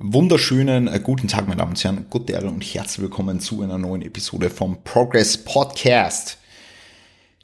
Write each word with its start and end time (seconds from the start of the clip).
Wunderschönen 0.00 0.86
äh, 0.86 1.00
guten 1.02 1.26
Tag, 1.26 1.48
meine 1.48 1.58
Damen 1.58 1.72
und 1.72 1.82
Herren, 1.82 2.06
gute 2.08 2.32
Ehre 2.32 2.46
und 2.46 2.62
herzlich 2.62 3.02
willkommen 3.02 3.40
zu 3.40 3.62
einer 3.62 3.78
neuen 3.78 4.02
Episode 4.02 4.48
vom 4.48 4.84
Progress 4.84 5.36
Podcast. 5.36 6.38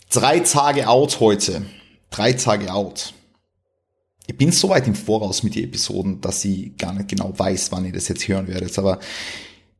Drei 0.09 0.39
Tage 0.39 0.87
out 0.89 1.19
heute. 1.19 1.63
Drei 2.11 2.33
Tage 2.33 2.73
out. 2.73 3.13
Ich 4.29 4.39
bin 4.39 4.53
so 4.53 4.69
weit 4.69 4.87
im 4.87 4.95
Voraus 4.95 5.43
mit 5.43 5.57
den 5.57 5.65
Episoden, 5.65 6.21
dass 6.21 6.45
ich 6.45 6.77
gar 6.77 6.93
nicht 6.93 7.09
genau 7.09 7.37
weiß, 7.37 7.73
wann 7.73 7.87
ihr 7.87 7.93
das 7.93 8.07
jetzt 8.07 8.29
hören 8.29 8.47
werdet. 8.47 8.79
Aber 8.79 9.01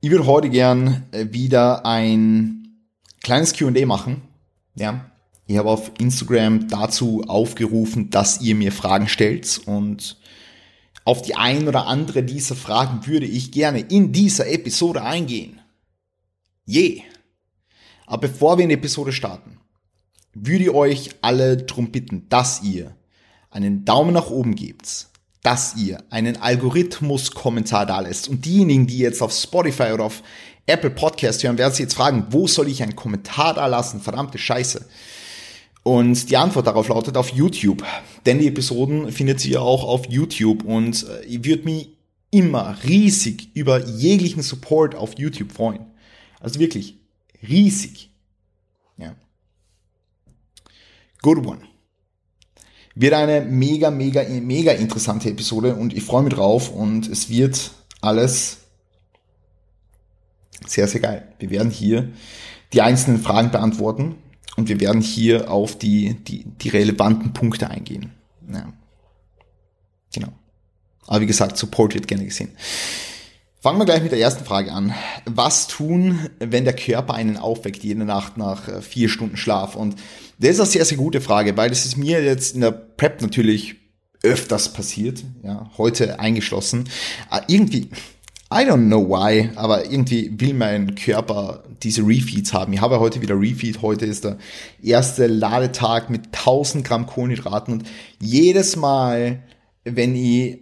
ich 0.01 0.11
würde 0.11 0.27
heute 0.27 0.51
gern 0.51 1.07
äh, 1.13 1.27
wieder 1.31 1.87
ein 1.87 2.81
kleines 3.23 3.57
Q&A 3.57 3.87
machen. 3.87 4.23
Ja. 4.75 5.13
Ich 5.47 5.59
habe 5.59 5.71
auf 5.71 5.93
Instagram 6.01 6.67
dazu 6.67 7.23
aufgerufen, 7.29 8.11
dass 8.11 8.41
ihr 8.41 8.57
mir 8.57 8.73
Fragen 8.73 9.07
stellt 9.07 9.61
und 9.65 10.17
auf 11.05 11.23
die 11.23 11.37
ein 11.37 11.69
oder 11.69 11.87
andere 11.87 12.23
dieser 12.23 12.55
Fragen 12.55 13.07
würde 13.07 13.27
ich 13.27 13.53
gerne 13.53 13.81
in 13.81 14.13
dieser 14.13 14.49
Episode 14.49 15.03
eingehen. 15.03 15.61
Je. 16.65 17.03
Aber 18.07 18.29
bevor 18.29 18.57
wir 18.57 18.63
in 18.63 18.71
die 18.71 18.77
Episode 18.77 19.13
starten, 19.13 19.59
würde 20.33 20.65
ich 20.65 20.71
euch 20.71 21.11
alle 21.21 21.59
darum 21.59 21.91
bitten, 21.91 22.29
dass 22.29 22.63
ihr 22.63 22.97
einen 23.51 23.85
Daumen 23.85 24.15
nach 24.15 24.31
oben 24.31 24.55
gebt, 24.55 25.09
dass 25.43 25.77
ihr 25.77 26.03
einen 26.11 26.39
Algorithmus-Kommentar 26.39 27.87
da 27.87 28.01
lässt. 28.01 28.29
Und 28.29 28.45
diejenigen, 28.45 28.87
die 28.87 28.99
jetzt 28.99 29.23
auf 29.23 29.33
Spotify 29.33 29.93
oder 29.93 30.05
auf 30.05 30.23
Apple 30.67 30.91
Podcast 30.91 31.43
hören, 31.45 31.59
werden 31.59 31.73
sich 31.73 31.81
jetzt 31.81 31.95
fragen, 31.95 32.27
wo 32.31 32.47
soll 32.49 32.69
ich 32.69 32.83
einen 32.83 32.97
Kommentar 32.97 33.55
da 33.55 33.67
lassen? 33.67 34.01
Verdammte 34.01 34.39
Scheiße. 34.39 34.87
Und 35.85 36.31
die 36.31 36.37
Antwort 36.39 36.67
darauf 36.67 36.89
lautet 36.89 37.17
auf 37.17 37.29
YouTube. 37.29 37.85
Denn 38.25 38.39
die 38.39 38.49
Episoden 38.49 39.13
findet 39.13 39.45
ihr 39.45 39.61
auch 39.61 39.85
auf 39.85 40.09
YouTube 40.09 40.65
und 40.65 41.07
äh, 41.07 41.25
ich 41.27 41.45
würde 41.45 41.65
mich 41.65 41.91
immer 42.31 42.77
riesig 42.85 43.55
über 43.55 43.85
jeglichen 43.85 44.43
Support 44.43 44.95
auf 44.95 45.19
YouTube 45.19 45.53
freuen. 45.53 45.85
Also 46.41 46.59
wirklich 46.59 46.97
riesig. 47.47 48.11
Ja. 48.97 49.15
Good 51.21 51.47
one. 51.47 51.61
Wird 52.95 53.13
eine 53.13 53.43
mega, 53.43 53.91
mega, 53.91 54.25
mega 54.25 54.73
interessante 54.73 55.29
Episode 55.29 55.75
und 55.75 55.93
ich 55.93 56.03
freue 56.03 56.23
mich 56.23 56.33
drauf 56.33 56.71
und 56.71 57.09
es 57.09 57.29
wird 57.29 57.73
alles 58.01 58.59
sehr, 60.67 60.89
sehr 60.89 61.01
geil. 61.01 61.29
Wir 61.39 61.51
werden 61.51 61.71
hier 61.71 62.11
die 62.73 62.81
einzelnen 62.81 63.21
Fragen 63.21 63.51
beantworten 63.51 64.17
und 64.57 64.69
wir 64.69 64.81
werden 64.81 65.01
hier 65.01 65.51
auf 65.51 65.79
die, 65.79 66.15
die, 66.25 66.45
die 66.45 66.69
relevanten 66.69 67.33
Punkte 67.33 67.71
eingehen. 67.71 68.13
Ja. 68.53 68.73
Genau. 70.13 70.33
Aber 71.07 71.21
wie 71.21 71.27
gesagt, 71.27 71.57
Support 71.57 71.95
wird 71.95 72.09
gerne 72.09 72.25
gesehen. 72.25 72.51
Fangen 73.61 73.79
wir 73.79 73.87
gleich 73.87 74.03
mit 74.03 74.13
der 74.13 74.21
ersten 74.21 74.45
Frage 74.45 74.73
an. 74.73 74.95
Was 75.25 75.69
tun, 75.69 76.29
wenn 76.39 76.65
der 76.65 76.77
Körper 76.77 77.15
einen 77.15 77.39
aufweckt 77.39 77.83
jede 77.83 78.05
Nacht 78.05 78.37
nach 78.37 78.69
äh, 78.69 78.83
vier 78.83 79.09
Stunden 79.09 79.39
Schlaf? 79.39 79.75
Und 79.75 79.97
das 80.39 80.51
ist 80.51 80.61
eine 80.61 80.69
sehr, 80.69 80.85
sehr 80.85 80.99
gute 80.99 81.21
Frage, 81.23 81.57
weil 81.57 81.71
das 81.71 81.87
ist 81.87 81.97
mir 81.97 82.23
jetzt 82.23 82.55
in 82.55 82.61
der 82.61 82.73
Prep 82.73 83.23
natürlich 83.23 83.77
öfters 84.23 84.73
passiert, 84.73 85.25
ja, 85.43 85.71
heute 85.79 86.21
eingeschlossen. 86.21 86.89
Äh, 87.31 87.41
irgendwie, 87.47 87.89
I 88.55 88.59
don't 88.65 88.87
know 88.87 89.05
why, 89.09 89.51
aber 89.57 89.91
irgendwie 89.91 90.31
will 90.39 90.55
mein 90.55 90.95
Körper 90.95 91.65
diese 91.83 92.03
Refeeds 92.03 92.53
haben. 92.53 92.73
Ich 92.73 92.81
habe 92.81 93.01
heute 93.01 93.21
wieder 93.21 93.35
Refeed. 93.35 93.83
Heute 93.83 94.07
ist 94.07 94.23
der 94.23 94.39
erste 94.81 95.27
Ladetag 95.27 96.09
mit 96.09 96.27
1000 96.27 96.87
Gramm 96.87 97.07
Kohlenhydraten 97.07 97.75
und 97.75 97.89
jedes 98.21 98.77
Mal, 98.77 99.43
wenn 99.83 100.15
ich 100.15 100.61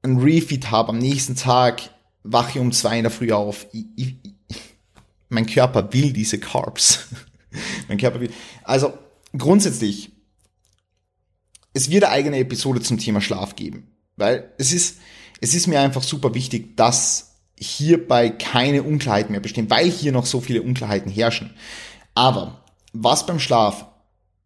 ein 0.00 0.16
Refeed 0.16 0.70
habe 0.70 0.88
am 0.88 0.98
nächsten 0.98 1.36
Tag, 1.36 1.90
wache 2.22 2.52
ich 2.52 2.58
um 2.58 2.72
zwei 2.72 2.96
in 2.96 3.02
der 3.02 3.10
Früh 3.10 3.32
auf. 3.32 3.66
Ich, 3.74 3.84
ich, 3.96 4.16
mein 5.28 5.44
Körper 5.44 5.92
will 5.92 6.14
diese 6.14 6.38
Carbs. 6.38 7.08
mein 7.88 7.98
Körper 7.98 8.20
will. 8.20 8.30
Also 8.64 8.94
grundsätzlich, 9.36 10.10
es 11.74 11.90
wird 11.90 12.04
eine 12.04 12.14
eigene 12.14 12.38
Episode 12.38 12.80
zum 12.80 12.96
Thema 12.96 13.20
Schlaf 13.20 13.56
geben, 13.56 13.88
weil 14.16 14.54
es 14.56 14.72
ist 14.72 14.96
es 15.40 15.54
ist 15.54 15.66
mir 15.66 15.80
einfach 15.80 16.02
super 16.02 16.34
wichtig, 16.34 16.76
dass 16.76 17.36
hierbei 17.56 18.30
keine 18.30 18.82
Unklarheiten 18.82 19.32
mehr 19.32 19.40
bestehen, 19.40 19.70
weil 19.70 19.90
hier 19.90 20.12
noch 20.12 20.26
so 20.26 20.40
viele 20.40 20.62
Unklarheiten 20.62 21.10
herrschen. 21.10 21.54
Aber 22.14 22.64
was 22.92 23.26
beim 23.26 23.38
Schlaf 23.38 23.86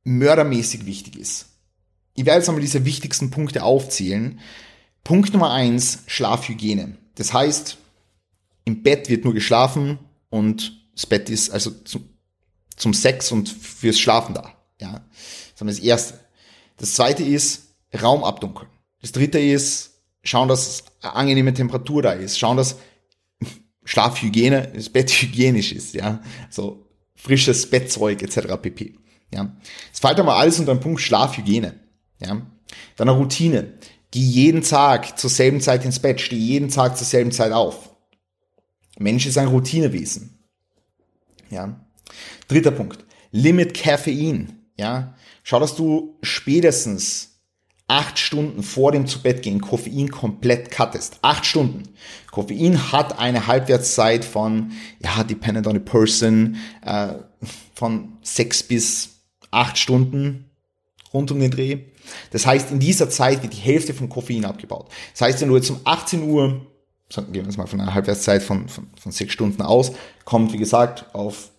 mördermäßig 0.05 0.87
wichtig 0.87 1.17
ist, 1.17 1.47
ich 2.15 2.25
werde 2.27 2.39
jetzt 2.39 2.49
einmal 2.49 2.63
diese 2.63 2.85
wichtigsten 2.85 3.31
Punkte 3.31 3.65
aufzählen. 3.65 4.39
Punkt 5.03 5.33
Nummer 5.33 5.53
eins, 5.53 6.05
Schlafhygiene. 6.07 6.97
Das 7.17 7.33
heißt, 7.33 7.77
im 8.65 8.83
Bett 8.83 9.09
wird 9.09 9.25
nur 9.25 9.35
geschlafen 9.35 9.99
und 10.31 10.81
das 10.95 11.07
Bett 11.07 11.29
ist 11.29 11.51
also 11.51 11.71
zum, 11.71 12.09
zum 12.77 12.95
Sex 12.95 13.33
und 13.33 13.49
fürs 13.49 13.99
Schlafen 13.99 14.35
da. 14.35 14.53
Ja, 14.81 15.05
das 15.59 15.69
ist 15.69 15.79
das 15.79 15.85
Erste. 15.85 16.21
Das 16.77 16.95
Zweite 16.95 17.25
ist 17.25 17.75
Raum 18.01 18.25
abdunkeln. 18.25 18.69
Das 19.01 19.13
Dritte 19.13 19.39
ist 19.39 19.94
schauen, 20.25 20.49
dass 20.49 20.85
angenehme 21.01 21.55
Temperatur 21.55 22.03
da 22.03 22.13
ist, 22.13 22.39
schauen, 22.39 22.57
dass 22.57 22.77
Schlafhygiene, 23.85 24.73
das 24.75 24.89
Bett 24.89 25.11
hygienisch 25.11 25.73
ist, 25.73 25.95
ja, 25.95 26.21
so 26.51 26.87
frisches 27.15 27.69
Bettzeug 27.69 28.23
etc. 28.23 28.57
pp. 28.61 28.95
Ja, 29.33 29.55
es 29.93 30.01
fällt 30.01 30.21
aber 30.21 30.37
alles 30.37 30.59
unter 30.59 30.75
den 30.75 30.81
Punkt 30.81 31.01
Schlafhygiene. 31.01 31.81
Ja, 32.21 32.41
dann 32.97 33.09
eine 33.09 33.19
Routine. 33.19 33.75
Geh 34.11 34.21
jeden 34.21 34.63
Tag 34.63 35.19
zur 35.19 35.29
selben 35.29 35.61
Zeit 35.61 35.85
ins 35.85 35.99
Bett, 35.99 36.21
steh 36.21 36.37
jeden 36.37 36.69
Tag 36.69 36.97
zur 36.97 37.07
selben 37.07 37.33
Zeit 37.33 37.53
auf. 37.53 37.95
Mensch 38.99 39.27
ist 39.27 39.39
ein 39.39 39.49
Routinewesen. 39.49 40.39
Ja. 41.51 41.85
Dritter 42.49 42.71
Punkt. 42.71 43.05
Limit 43.33 43.75
Caffein. 43.75 44.67
Ja. 44.77 45.15
Schau, 45.43 45.59
dass 45.59 45.75
du 45.75 46.19
spätestens 46.23 47.34
acht 47.87 48.19
Stunden 48.19 48.63
vor 48.63 48.93
dem 48.93 49.07
zu 49.07 49.21
Bett 49.21 49.43
gehen 49.43 49.61
Koffein 49.61 50.11
komplett 50.11 50.71
cuttest. 50.71 51.19
Acht 51.23 51.45
Stunden. 51.45 51.83
Koffein 52.31 52.93
hat 52.93 53.19
eine 53.19 53.47
Halbwertszeit 53.47 54.25
von, 54.25 54.73
ja, 55.01 55.23
dependent 55.23 55.67
on 55.67 55.75
the 55.75 55.81
person, 55.81 56.57
äh, 56.83 57.15
von 57.75 58.19
sechs 58.23 58.63
bis 58.63 59.21
acht 59.51 59.79
Stunden 59.79 60.51
rund 61.13 61.31
um 61.31 61.41
den 61.41 61.51
Dreh. 61.51 61.79
Das 62.31 62.47
heißt, 62.47 62.71
in 62.71 62.81
dieser 62.81 63.09
Zeit 63.09 63.43
wird 63.43 63.53
die 63.53 63.59
Hälfte 63.59 63.95
vom 63.95 64.09
Koffein 64.09 64.45
abgebaut. 64.45 64.91
Das 65.13 65.23
heißt, 65.23 65.41
wenn 65.41 65.49
du 65.49 65.57
jetzt 65.57 65.71
um 65.71 65.81
18 65.85 66.23
Uhr, 66.23 66.67
gehen 67.09 67.35
wir 67.35 67.43
jetzt 67.43 67.57
mal 67.57 67.67
von 67.67 67.81
einer 67.81 67.95
Halbwertszeit 67.95 68.43
von, 68.43 68.69
von, 68.69 68.89
von 69.01 69.13
sechs 69.13 69.33
Stunden 69.33 69.63
aus, 69.63 69.93
kommt, 70.25 70.53
wie 70.53 70.59
gesagt, 70.59 71.15
auf 71.15 71.51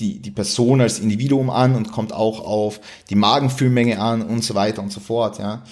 die, 0.00 0.20
die 0.20 0.30
Person 0.30 0.80
als 0.80 0.98
Individuum 0.98 1.50
an 1.50 1.74
und 1.74 1.92
kommt 1.92 2.12
auch 2.12 2.40
auf 2.40 2.80
die 3.10 3.16
Magenfüllmenge 3.16 4.00
an 4.00 4.22
und 4.22 4.44
so 4.44 4.54
weiter 4.54 4.82
und 4.82 4.92
so 4.92 5.00
fort. 5.00 5.38
Ja. 5.38 5.64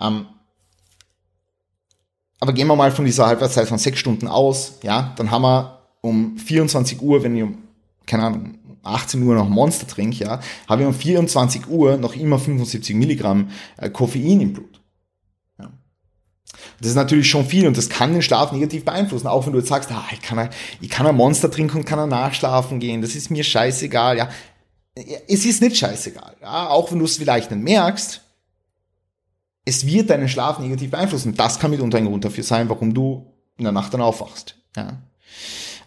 Ähm, 0.00 0.26
aber 2.40 2.52
gehen 2.52 2.66
wir 2.66 2.76
mal 2.76 2.90
von 2.90 3.04
dieser 3.04 3.26
Halbwertszeit 3.26 3.68
von 3.68 3.78
sechs 3.78 3.98
Stunden 3.98 4.28
aus, 4.28 4.78
ja, 4.82 5.14
dann 5.16 5.30
haben 5.30 5.42
wir 5.42 5.78
um 6.00 6.36
24 6.36 7.00
Uhr, 7.00 7.22
wenn 7.22 7.36
ich 7.36 7.42
um, 7.42 7.58
keine 8.06 8.24
Ahnung, 8.24 8.58
18 8.82 9.22
Uhr 9.22 9.34
noch 9.34 9.48
Monster 9.48 9.86
trinke, 9.86 10.24
ja, 10.24 10.40
habe 10.68 10.82
ich 10.82 10.88
um 10.88 10.94
24 10.94 11.68
Uhr 11.68 11.96
noch 11.96 12.14
immer 12.14 12.38
75 12.38 12.94
Milligramm 12.96 13.48
äh, 13.78 13.88
Koffein 13.88 14.40
im 14.40 14.52
Blut. 14.52 14.73
Das 16.80 16.90
ist 16.90 16.96
natürlich 16.96 17.28
schon 17.28 17.46
viel 17.46 17.66
und 17.66 17.76
das 17.76 17.88
kann 17.88 18.12
den 18.12 18.22
Schlaf 18.22 18.52
negativ 18.52 18.84
beeinflussen. 18.84 19.26
Auch 19.26 19.46
wenn 19.46 19.52
du 19.52 19.58
jetzt 19.58 19.68
sagst, 19.68 19.90
ah, 19.92 20.04
ich, 20.12 20.20
kann, 20.20 20.50
ich 20.80 20.90
kann 20.90 21.06
ein 21.06 21.14
Monster 21.14 21.50
trinken 21.50 21.78
und 21.78 21.84
kann 21.84 21.98
ein 21.98 22.08
nachschlafen 22.08 22.80
gehen, 22.80 23.00
das 23.00 23.14
ist 23.14 23.30
mir 23.30 23.44
scheißegal. 23.44 24.18
Ja, 24.18 24.28
es 25.28 25.44
ist 25.44 25.62
nicht 25.62 25.76
scheißegal. 25.76 26.36
Ja, 26.40 26.68
auch 26.68 26.90
wenn 26.90 26.98
du 26.98 27.04
es 27.04 27.16
vielleicht 27.16 27.50
nicht 27.50 27.62
merkst, 27.62 28.20
es 29.64 29.86
wird 29.86 30.10
deinen 30.10 30.28
Schlaf 30.28 30.58
negativ 30.58 30.90
beeinflussen. 30.90 31.34
Das 31.34 31.58
kann 31.58 31.70
mitunter 31.70 31.98
ein 31.98 32.06
Grund 32.06 32.24
dafür 32.24 32.44
sein, 32.44 32.68
warum 32.68 32.92
du 32.92 33.32
in 33.56 33.64
der 33.64 33.72
Nacht 33.72 33.94
dann 33.94 34.02
aufwachst. 34.02 34.56
Ja. 34.76 34.98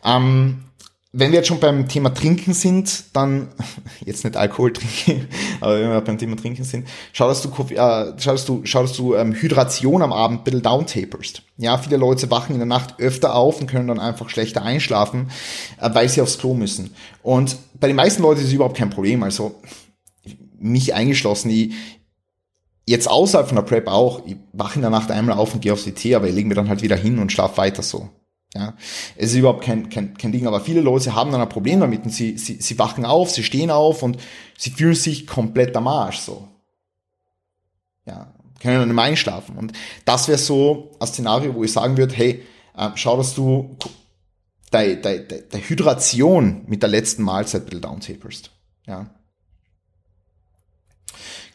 Ähm, 0.04 0.63
wenn 1.19 1.31
wir 1.31 1.40
jetzt 1.40 1.48
schon 1.48 1.60
beim 1.60 1.88
Thema 1.88 2.14
Trinken 2.14 2.54
sind, 2.54 3.06
dann, 3.14 3.48
jetzt 4.06 4.24
nicht 4.24 4.38
Alkohol 4.38 4.72
trinken, 4.72 5.28
aber 5.62 5.80
wenn 5.80 5.90
wir 5.90 6.02
beim 6.02 6.18
Thema 6.19 6.38
Trinken 6.38 6.64
sind, 6.64 6.88
schau, 7.12 7.28
dass 7.28 7.42
du, 7.42 7.50
äh, 7.50 8.14
schau, 8.18 8.31
dass 8.31 8.46
du, 8.46 8.62
schau, 8.64 8.84
dass 8.84 8.94
du 8.94 9.16
ähm, 9.16 9.34
Hydration 9.34 10.04
am 10.04 10.14
Abend 10.14 10.42
ein 10.42 10.44
bisschen 10.44 10.62
downtaperst. 10.62 11.42
Ja, 11.58 11.80
viele 11.80 11.98
Leute 11.98 12.30
wachen 12.30 12.54
in 12.54 12.60
der 12.60 12.68
Nacht 12.68 13.00
öfter 13.00 13.34
auf 13.34 13.60
und 13.60 13.68
können 13.68 13.88
dann 13.88 14.00
einfach 14.00 14.30
schlechter 14.30 14.62
einschlafen, 14.62 15.31
äh, 15.81 15.90
weil 15.92 16.08
sie 16.08 16.22
aufs 16.22 16.38
Klo 16.38 16.54
müssen. 16.54 16.94
Und 17.24 17.58
bei 17.80 17.88
den 17.88 17.96
meisten 17.96 18.22
Leuten 18.22 18.42
ist 18.42 18.48
es 18.48 18.54
überhaupt 18.54 18.78
kein 18.78 18.92
Problem. 18.92 19.24
Also, 19.24 19.56
mich 20.60 20.94
eingeschlossen, 20.94 21.50
ich, 21.50 21.74
jetzt 22.86 23.10
außerhalb 23.10 23.48
von 23.48 23.56
der 23.56 23.63
Prep 23.63 23.88
auch, 23.88 24.25
ich 24.28 24.38
wache 24.54 24.75
in 24.75 24.81
der 24.81 24.92
Nacht 24.92 25.10
einmal 25.10 25.38
auf 25.38 25.54
und 25.56 25.62
gehe 25.62 25.74
aufs 25.74 25.88
WC, 25.88 26.13
aber 26.16 26.28
ich 26.28 26.36
lege 26.36 26.48
mir 26.48 26.56
dann 26.56 26.70
halt 26.70 26.84
wieder 26.84 26.96
hin 26.96 27.18
und 27.18 27.31
schlafe 27.31 27.58
weiter 27.58 27.81
so. 27.81 28.10
Ja, 28.57 28.74
es 29.15 29.33
ist 29.33 29.38
überhaupt 29.38 29.63
kein, 29.63 29.88
kein, 29.89 30.18
kein 30.18 30.31
Ding, 30.31 30.48
aber 30.48 30.62
viele 30.62 30.81
Leute 30.81 31.13
haben 31.13 31.31
dann 31.31 31.42
ein 31.42 31.50
Problem 31.50 31.80
damit 31.80 32.06
und 32.06 32.09
sie, 32.09 32.39
sie, 32.39 32.59
sie 32.59 32.80
wachen 32.80 33.06
auf, 33.06 33.30
sie 33.30 33.44
stehen 33.44 33.69
auf 33.69 34.01
und 34.01 34.18
sie 34.57 34.71
fühlen 34.71 34.95
sich 34.95 35.27
komplett 35.27 35.75
am 35.77 35.88
Arsch, 35.88 36.18
so. 36.18 36.48
Ja, 38.07 38.33
können 38.59 38.80
dann 38.80 38.89
nicht 38.89 39.00
einschlafen. 39.00 39.57
Und 39.57 39.74
das 40.06 40.27
wäre 40.27 40.39
so 40.39 40.92
ein 41.00 41.07
Szenario, 41.07 41.54
wo 41.54 41.63
ich 41.63 41.71
sagen 41.71 41.98
würde, 41.98 42.15
hey, 42.15 42.44
äh, 42.75 42.89
schau, 42.95 43.18
dass 43.18 43.36
du 43.36 43.77
deine, 44.71 44.98
deine, 44.98 45.21
deine 45.21 45.69
Hydration 45.69 46.63
mit 46.65 46.81
der 46.81 46.89
letzten 46.89 47.21
Mahlzeit 47.21 47.62
ein 47.62 47.65
bisschen 47.65 47.81
downtaperst. 47.81 48.51
Ja. 48.88 49.12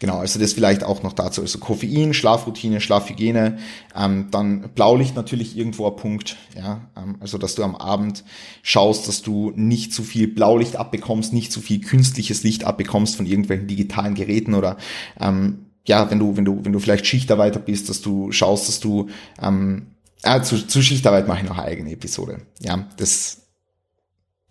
Genau, 0.03 0.19
also 0.19 0.41
das 0.41 0.53
vielleicht 0.53 0.83
auch 0.83 1.05
noch 1.05 1.13
dazu. 1.13 1.43
Also 1.43 1.61
Koffein, 1.61 2.13
Schlafroutine, 2.13 2.81
Schlafhygiene, 2.81 3.59
ähm, 3.95 4.33
dann 4.33 4.69
Blaulicht 4.75 5.15
natürlich 5.15 5.57
irgendwo 5.57 5.87
ein 5.87 5.95
Punkt, 5.95 6.39
ja, 6.57 6.91
ähm, 6.97 7.19
also 7.21 7.39
dass 7.39 7.55
du 7.55 7.63
am 7.63 7.77
Abend 7.77 8.25
schaust, 8.65 9.07
dass 9.07 9.23
du 9.23 9.53
nicht 9.55 9.95
zu 9.95 10.03
viel 10.03 10.27
Blaulicht 10.27 10.75
abbekommst, 10.75 11.33
nicht 11.33 11.53
zu 11.53 11.61
viel 11.61 11.81
künstliches 11.81 12.43
Licht 12.43 12.65
abbekommst 12.65 13.15
von 13.15 13.27
irgendwelchen 13.27 13.69
digitalen 13.69 14.17
Geräten 14.17 14.55
oder 14.55 14.77
ähm, 15.21 15.67
ja, 15.87 16.11
wenn 16.11 16.19
du, 16.19 16.37
wenn 16.37 16.47
du, 16.47 16.65
wenn 16.65 16.73
du 16.73 16.81
vielleicht 16.81 17.07
Schichtarbeiter 17.07 17.61
bist, 17.61 17.89
dass 17.89 18.01
du 18.01 18.33
schaust, 18.33 18.67
dass 18.67 18.81
du 18.81 19.09
ähm, 19.41 19.87
äh, 20.25 20.43
zu, 20.43 20.67
zu 20.67 20.83
Schichtarbeit 20.83 21.29
mache 21.29 21.43
ich 21.43 21.49
noch 21.49 21.59
eine 21.59 21.69
eigene 21.69 21.93
Episode. 21.93 22.41
Ja, 22.59 22.89
das, 22.97 23.43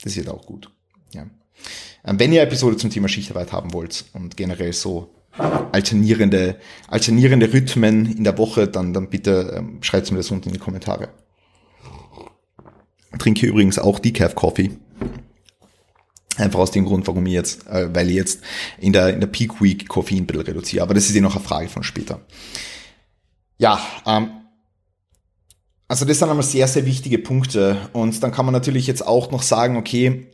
das 0.02 0.16
wird 0.16 0.30
auch 0.30 0.46
gut. 0.46 0.72
Ja. 1.14 1.24
Ähm, 2.06 2.20
wenn 2.20 2.32
ihr 2.32 2.42
Episode 2.42 2.78
zum 2.78 2.90
Thema 2.90 3.10
Schichtarbeit 3.10 3.52
haben 3.52 3.74
wollt 3.74 4.06
und 4.14 4.38
generell 4.38 4.72
so 4.72 5.14
alternierende, 5.38 6.58
alternierende 6.88 7.54
Rhythmen 7.54 8.06
in 8.18 8.24
der 8.24 8.38
Woche, 8.38 8.68
dann, 8.68 8.94
dann 8.94 9.10
bitte 9.10 9.56
ähm, 9.58 9.78
schreibt 9.82 10.12
mir 10.12 10.18
das 10.18 10.32
unten 10.32 10.50
in 10.50 10.54
die 10.54 10.60
Kommentare. 10.60 11.10
Trinke 13.18 13.46
übrigens 13.46 13.80
auch 13.80 14.00
Decaf 14.00 14.36
Coffee. 14.36 14.72
Einfach 16.38 16.60
aus 16.60 16.72
dem 16.72 16.86
Grund, 16.86 17.08
warum 17.08 17.26
ich 17.26 17.34
jetzt, 17.34 17.68
äh, 17.68 17.94
weil 17.94 18.10
ich 18.10 18.16
jetzt 18.16 18.42
in 18.80 18.94
der, 18.94 19.14
in 19.14 19.20
der 19.20 19.28
Peak 19.28 19.62
Week 19.62 19.88
Koffein 19.88 20.20
ein 20.20 20.28
bisschen 20.28 20.44
reduziere. 20.44 20.84
Aber 20.84 20.94
das 20.94 21.10
ist 21.10 21.16
eh 21.16 21.22
noch 21.22 21.36
eine 21.36 21.44
Frage 21.44 21.68
von 21.68 21.84
später. 21.84 22.22
Ja, 23.58 23.80
ähm, 24.06 24.32
also 25.88 26.06
das 26.06 26.20
sind 26.20 26.30
einmal 26.30 26.46
sehr, 26.46 26.68
sehr 26.68 26.86
wichtige 26.86 27.20
Punkte. 27.20 27.78
Und 27.92 28.24
dann 28.24 28.32
kann 28.32 28.46
man 28.46 28.54
natürlich 28.54 28.88
jetzt 28.88 29.06
auch 29.06 29.30
noch 29.32 29.42
sagen, 29.42 29.76
okay, 29.76 30.31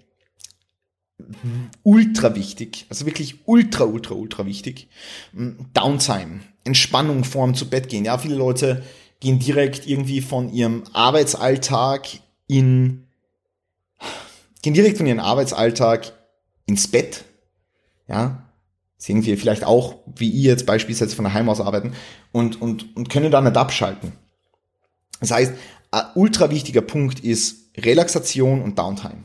ultra 1.83 2.35
wichtig, 2.35 2.85
also 2.89 3.05
wirklich 3.05 3.47
ultra, 3.47 3.85
ultra, 3.85 4.13
ultra 4.13 4.45
wichtig. 4.45 4.87
Downtime, 5.73 6.41
Entspannung 6.63 7.23
vorm 7.23 7.55
zu 7.55 7.69
Bett 7.69 7.89
gehen. 7.89 8.05
Ja, 8.05 8.17
viele 8.17 8.35
Leute 8.35 8.83
gehen 9.19 9.39
direkt 9.39 9.87
irgendwie 9.87 10.21
von 10.21 10.51
ihrem 10.51 10.83
Arbeitsalltag 10.93 12.07
in, 12.47 13.07
gehen 14.61 14.73
direkt 14.73 14.97
von 14.97 15.07
ihrem 15.07 15.19
Arbeitsalltag 15.19 16.13
ins 16.65 16.87
Bett. 16.87 17.25
Ja, 18.07 18.43
sehen 18.97 19.25
wir 19.25 19.37
vielleicht 19.37 19.63
auch, 19.63 19.95
wie 20.05 20.29
ihr 20.29 20.51
jetzt 20.51 20.65
beispielsweise 20.65 21.15
von 21.15 21.25
daheim 21.25 21.49
aus 21.49 21.61
arbeiten 21.61 21.93
und, 22.31 22.61
und, 22.61 22.95
und 22.95 23.09
können 23.09 23.31
dann 23.31 23.43
nicht 23.43 23.57
abschalten. 23.57 24.13
Das 25.19 25.31
heißt, 25.31 25.53
ein 25.91 26.05
ultra 26.15 26.51
wichtiger 26.51 26.81
Punkt 26.81 27.19
ist 27.19 27.71
Relaxation 27.77 28.61
und 28.61 28.77
Downtime. 28.77 29.23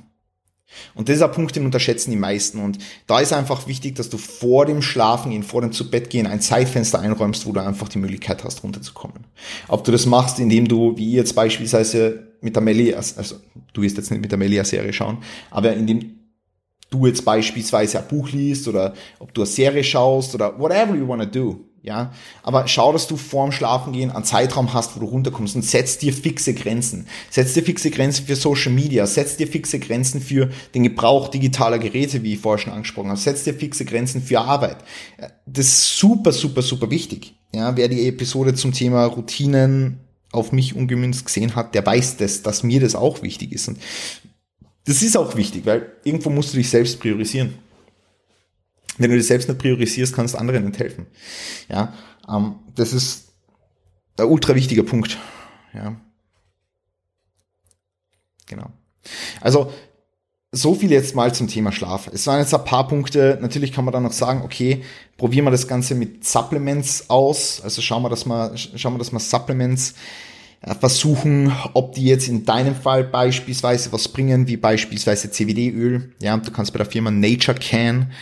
Und 0.94 1.08
das 1.08 1.16
ist 1.16 1.22
ein 1.22 1.32
Punkt, 1.32 1.56
den 1.56 1.64
unterschätzen 1.64 2.10
die 2.10 2.16
meisten. 2.16 2.58
Und 2.58 2.78
da 3.06 3.20
ist 3.20 3.32
einfach 3.32 3.66
wichtig, 3.66 3.96
dass 3.96 4.10
du 4.10 4.18
vor 4.18 4.66
dem 4.66 4.82
Schlafengehen, 4.82 5.42
vor 5.42 5.60
dem 5.60 5.72
Zubettgehen 5.72 6.26
ein 6.26 6.40
Zeitfenster 6.40 7.00
einräumst, 7.00 7.46
wo 7.46 7.52
du 7.52 7.60
einfach 7.60 7.88
die 7.88 7.98
Möglichkeit 7.98 8.44
hast, 8.44 8.62
runterzukommen. 8.62 9.26
Ob 9.68 9.84
du 9.84 9.92
das 9.92 10.06
machst, 10.06 10.38
indem 10.38 10.68
du, 10.68 10.96
wie 10.96 11.12
jetzt 11.12 11.34
beispielsweise 11.34 12.32
mit 12.40 12.56
der 12.56 12.62
Melli, 12.62 12.94
also 12.94 13.36
du 13.72 13.82
wirst 13.82 13.96
jetzt 13.96 14.10
nicht 14.10 14.20
mit 14.20 14.30
der 14.30 14.38
Melli-Serie 14.38 14.92
schauen, 14.92 15.18
aber 15.50 15.72
indem 15.74 16.18
du 16.90 17.06
jetzt 17.06 17.24
beispielsweise 17.24 18.00
ein 18.00 18.08
Buch 18.08 18.30
liest 18.30 18.68
oder 18.68 18.94
ob 19.18 19.32
du 19.32 19.42
eine 19.42 19.46
Serie 19.46 19.82
schaust 19.82 20.34
oder 20.34 20.58
whatever 20.58 20.94
you 20.94 21.06
wanna 21.08 21.24
do. 21.24 21.60
Ja, 21.84 22.12
aber 22.44 22.68
schau, 22.68 22.92
dass 22.92 23.08
du 23.08 23.16
vorm 23.16 23.50
Schlafengehen 23.50 24.12
einen 24.12 24.24
Zeitraum 24.24 24.72
hast, 24.72 24.94
wo 24.94 25.00
du 25.00 25.06
runterkommst 25.06 25.56
und 25.56 25.62
setz 25.62 25.98
dir 25.98 26.12
fixe 26.12 26.54
Grenzen. 26.54 27.08
Setz 27.28 27.54
dir 27.54 27.64
fixe 27.64 27.90
Grenzen 27.90 28.24
für 28.24 28.36
Social 28.36 28.70
Media, 28.70 29.04
setz 29.04 29.36
dir 29.36 29.48
fixe 29.48 29.80
Grenzen 29.80 30.20
für 30.20 30.48
den 30.76 30.84
Gebrauch 30.84 31.26
digitaler 31.26 31.80
Geräte, 31.80 32.22
wie 32.22 32.34
ich 32.34 32.38
vorher 32.38 32.62
schon 32.62 32.72
angesprochen 32.72 33.08
habe, 33.08 33.18
setz 33.18 33.42
dir 33.42 33.54
fixe 33.54 33.84
Grenzen 33.84 34.22
für 34.22 34.38
Arbeit. 34.38 34.76
Das 35.44 35.66
ist 35.66 35.98
super, 35.98 36.30
super, 36.30 36.62
super 36.62 36.88
wichtig. 36.88 37.34
Ja, 37.52 37.76
wer 37.76 37.88
die 37.88 38.06
Episode 38.06 38.54
zum 38.54 38.72
Thema 38.72 39.04
Routinen 39.06 39.98
auf 40.30 40.52
mich 40.52 40.76
ungemünzt 40.76 41.26
gesehen 41.26 41.56
hat, 41.56 41.74
der 41.74 41.84
weiß 41.84 42.16
das, 42.16 42.42
dass 42.42 42.62
mir 42.62 42.78
das 42.78 42.94
auch 42.94 43.22
wichtig 43.22 43.50
ist. 43.50 43.66
Und 43.66 43.78
das 44.84 45.02
ist 45.02 45.16
auch 45.16 45.36
wichtig, 45.36 45.66
weil 45.66 45.90
irgendwo 46.04 46.30
musst 46.30 46.52
du 46.52 46.58
dich 46.58 46.70
selbst 46.70 47.00
priorisieren. 47.00 47.54
Wenn 49.02 49.10
du 49.10 49.16
dich 49.16 49.26
selbst 49.26 49.48
nicht 49.48 49.58
priorisierst, 49.60 50.14
kannst 50.14 50.34
du 50.34 50.38
anderen 50.38 50.64
nicht 50.64 50.78
helfen. 50.78 51.06
Ja, 51.68 51.92
ähm, 52.28 52.56
das 52.74 52.92
ist 52.92 53.32
der 54.18 54.28
ultra 54.28 54.54
wichtige 54.54 54.84
Punkt. 54.84 55.18
Ja, 55.74 55.96
genau. 58.46 58.70
Also 59.40 59.72
so 60.52 60.74
viel 60.74 60.90
jetzt 60.92 61.16
mal 61.16 61.34
zum 61.34 61.48
Thema 61.48 61.72
Schlaf. 61.72 62.10
Es 62.12 62.26
waren 62.26 62.38
jetzt 62.38 62.54
ein 62.54 62.64
paar 62.64 62.86
Punkte. 62.86 63.38
Natürlich 63.40 63.72
kann 63.72 63.86
man 63.86 63.92
dann 63.92 64.02
noch 64.02 64.12
sagen, 64.12 64.42
okay, 64.44 64.82
probieren 65.16 65.46
wir 65.46 65.50
das 65.50 65.66
Ganze 65.66 65.94
mit 65.94 66.26
Supplements 66.26 67.08
aus. 67.08 67.62
Also 67.62 67.80
schauen 67.80 68.02
wir, 68.02 68.10
dass 68.10 68.26
wir, 68.26 68.52
schauen 68.56 68.94
wir, 68.94 68.98
dass 68.98 69.12
wir 69.12 69.18
Supplements 69.18 69.94
äh, 70.60 70.74
versuchen, 70.74 71.50
ob 71.72 71.94
die 71.94 72.04
jetzt 72.04 72.28
in 72.28 72.44
deinem 72.44 72.74
Fall 72.74 73.02
beispielsweise 73.02 73.92
was 73.92 74.08
bringen, 74.08 74.46
wie 74.46 74.58
beispielsweise 74.58 75.30
CBD-Öl. 75.30 76.12
Ja, 76.20 76.36
du 76.36 76.50
kannst 76.50 76.72
bei 76.74 76.78
der 76.78 76.86
Firma 76.86 77.10
Nature 77.10 77.58
Can 77.58 78.12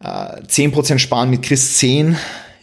äh, 0.00 0.42
10% 0.42 0.98
sparen 0.98 1.30
mit 1.30 1.42
Chris 1.42 1.78
10, 1.78 2.16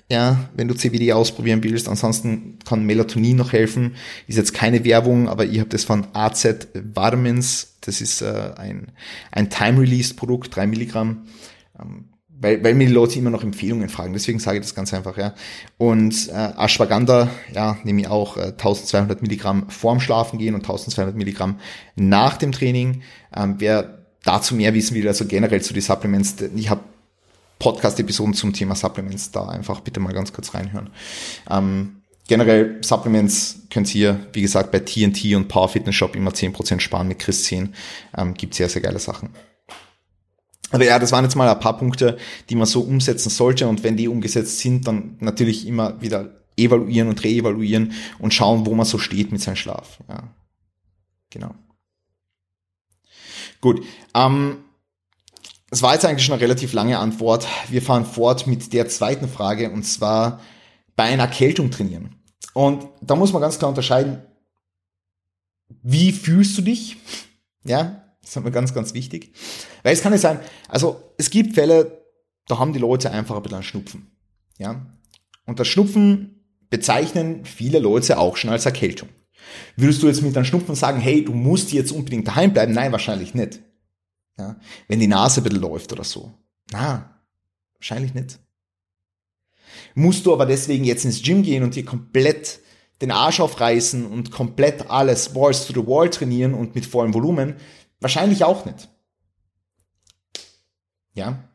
ja, 0.10 0.50
wenn 0.56 0.68
du 0.68 0.76
CBD 0.76 1.14
ausprobieren 1.14 1.64
willst. 1.64 1.90
Ansonsten 1.90 2.60
kann 2.66 2.86
Melatonin 2.86 3.38
noch 3.38 3.54
helfen. 3.54 3.96
Ist 4.28 4.38
jetzt 4.38 4.54
keine 4.54 4.84
Werbung, 4.86 5.28
aber 5.28 5.46
ich 5.46 5.60
habe 5.60 5.70
das 5.70 5.84
von 5.84 6.08
AZ 6.14 6.68
Vitamins. 6.74 7.78
Das 7.82 8.02
ist 8.02 8.22
äh, 8.22 8.52
ein, 8.56 8.92
ein 9.32 9.50
Time-Release-Produkt, 9.50 10.56
3 10.56 10.68
Milligramm. 10.68 11.26
Ähm, 11.80 12.10
weil, 12.38 12.64
weil 12.64 12.76
mir 12.76 12.88
die 12.88 12.94
Leute 12.94 13.18
immer 13.18 13.30
noch 13.30 13.44
Empfehlungen 13.44 13.90
fragen. 13.90 14.14
Deswegen 14.14 14.40
sage 14.40 14.60
ich 14.60 14.64
das 14.64 14.76
ganz 14.76 14.94
einfach, 14.94 15.18
ja. 15.18 15.34
Und 15.78 16.30
äh, 16.30 16.52
Ashwagandha, 16.58 17.30
ja, 17.54 17.78
nehme 17.84 18.02
ich 18.02 18.08
auch 18.08 18.38
äh, 18.38 18.48
1200 18.52 19.22
Milligramm 19.22 19.70
vorm 19.70 20.00
Schlafen 20.00 20.38
gehen 20.38 20.54
und 20.54 20.62
1200 20.62 21.16
Milligramm 21.16 21.60
nach 21.96 22.38
dem 22.38 22.52
Training. 22.52 23.02
Ähm, 23.36 23.56
wer 23.60 24.06
dazu 24.24 24.56
mehr 24.56 24.74
wissen 24.74 24.96
will, 24.96 25.08
also 25.08 25.26
generell 25.26 25.62
zu 25.62 25.74
den 25.74 25.82
Supplements, 25.82 26.36
ich 26.56 26.70
habe 26.70 26.82
Podcast-Episoden 27.60 28.34
zum 28.34 28.54
Thema 28.54 28.76
Supplements, 28.76 29.32
da 29.32 29.48
einfach 29.48 29.82
bitte 29.82 30.00
mal 30.00 30.14
ganz 30.14 30.34
kurz 30.34 30.54
reinhören. 30.54 30.90
Ähm, 31.50 32.02
generell 32.28 32.84
Supplements 32.84 33.62
könnt 33.70 33.94
ihr, 33.96 34.28
wie 34.34 34.42
gesagt, 34.42 34.72
bei 34.72 34.80
TNT 34.80 35.36
und 35.36 35.48
Power 35.48 35.70
Fitness 35.70 35.96
Shop 35.96 36.16
immer 36.16 36.32
10% 36.32 36.80
sparen 36.80 37.08
mit 37.08 37.20
Chris 37.20 37.44
10. 37.44 37.74
Ähm, 38.18 38.34
gibt 38.34 38.56
sehr, 38.56 38.70
sehr 38.70 38.82
geile 38.82 39.00
Sachen. 39.00 39.30
Aber 40.72 40.84
ja, 40.84 41.00
das 41.00 41.12
waren 41.12 41.24
jetzt 41.24 41.36
mal 41.36 41.48
ein 41.48 41.60
paar 41.60 41.78
Punkte, 41.78 42.18
die 42.50 42.56
man 42.56 42.66
so 42.66 42.82
umsetzen 42.82 43.30
sollte. 43.30 43.68
Und 43.68 43.84
wenn 43.84 43.98
die 43.98 44.08
umgesetzt 44.08 44.60
sind, 44.60 44.88
dann 44.88 45.16
natürlich 45.20 45.68
immer 45.68 46.02
wieder 46.02 46.42
evaluieren 46.58 47.10
und 47.10 47.24
reevaluieren 47.24 47.94
und 48.20 48.34
schauen, 48.34 48.66
wo 48.66 48.74
man 48.74 48.86
so 48.86 48.98
steht 48.98 49.32
mit 49.32 49.42
seinem 49.42 49.56
Schlaf. 49.56 50.00
Ja, 50.10 50.24
genau. 51.30 51.54
Gut. 53.62 53.84
Ähm, 54.14 54.58
das 55.70 55.82
war 55.82 55.94
jetzt 55.94 56.06
eigentlich 56.06 56.26
schon 56.26 56.34
eine 56.34 56.42
relativ 56.42 56.74
lange 56.74 57.00
Antwort. 57.00 57.48
Wir 57.70 57.82
fahren 57.82 58.06
fort 58.06 58.48
mit 58.48 58.74
der 58.74 58.88
zweiten 58.88 59.28
Frage 59.28 59.72
und 59.72 59.84
zwar 59.84 60.40
bei 60.96 61.06
einer 61.06 61.24
Erkältung 61.24 61.72
trainieren. 61.72 62.16
Und 62.54 62.88
da 63.02 63.16
muss 63.16 63.34
man 63.34 63.42
ganz 63.42 63.58
klar 63.58 63.70
unterscheiden, 63.70 64.22
wie 65.82 66.12
fühlst 66.12 66.58
du 66.58 66.62
dich? 66.62 66.98
Ja, 67.64 68.04
das 68.22 68.36
ist 68.36 68.44
mir 68.44 68.52
ganz, 68.52 68.74
ganz 68.74 68.94
wichtig. 68.94 69.34
Weil 69.84 69.94
es 69.94 70.02
kann 70.02 70.12
nicht 70.12 70.22
sein, 70.22 70.40
also 70.70 71.02
es 71.18 71.30
gibt 71.30 71.56
Fälle, 71.56 72.04
da 72.48 72.60
haben 72.60 72.74
die 72.74 72.80
Leute 72.80 73.12
einfach 73.12 73.36
ein 73.36 73.44
bisschen 73.44 73.64
Schnupfen. 73.64 74.12
Ja, 74.58 74.86
und 75.46 75.60
das 75.60 75.68
Schnupfen 75.68 76.46
bezeichnen 76.70 77.46
viele 77.46 77.80
Leute 77.80 78.18
auch 78.18 78.38
schon 78.38 78.50
als 78.50 78.66
Erkältung. 78.66 79.10
Würdest 79.76 80.02
du 80.02 80.08
jetzt 80.08 80.22
mit 80.22 80.36
einem 80.36 80.46
Schnupfen 80.46 80.76
sagen, 80.76 81.00
hey, 81.00 81.24
du 81.24 81.34
musst 81.34 81.72
jetzt 81.72 81.92
unbedingt 81.92 82.28
daheim 82.28 82.54
bleiben? 82.54 82.74
Nein, 82.74 82.92
wahrscheinlich 82.92 83.34
nicht. 83.34 83.60
Ja? 84.38 84.60
Wenn 84.88 85.00
die 85.00 85.08
Nase 85.08 85.42
ein 85.42 85.44
bisschen 85.44 85.62
läuft 85.62 85.92
oder 85.92 86.04
so. 86.04 86.34
Na, 86.72 87.22
wahrscheinlich 87.76 88.14
nicht. 88.14 88.40
Musst 89.94 90.26
du 90.26 90.34
aber 90.34 90.46
deswegen 90.46 90.84
jetzt 90.84 91.06
ins 91.06 91.22
Gym 91.22 91.44
gehen 91.44 91.64
und 91.64 91.76
dir 91.76 91.86
komplett 91.86 92.60
den 93.02 93.12
Arsch 93.12 93.40
aufreißen 93.40 94.06
und 94.06 94.32
komplett 94.32 94.90
alles 94.90 95.34
Balls 95.34 95.68
to 95.68 95.74
the 95.74 95.88
Wall 95.88 96.10
trainieren 96.10 96.54
und 96.54 96.76
mit 96.76 96.86
vollem 96.86 97.14
Volumen? 97.14 97.56
Wahrscheinlich 98.00 98.44
auch 98.44 98.66
nicht. 98.66 98.90
Ja. 101.14 101.50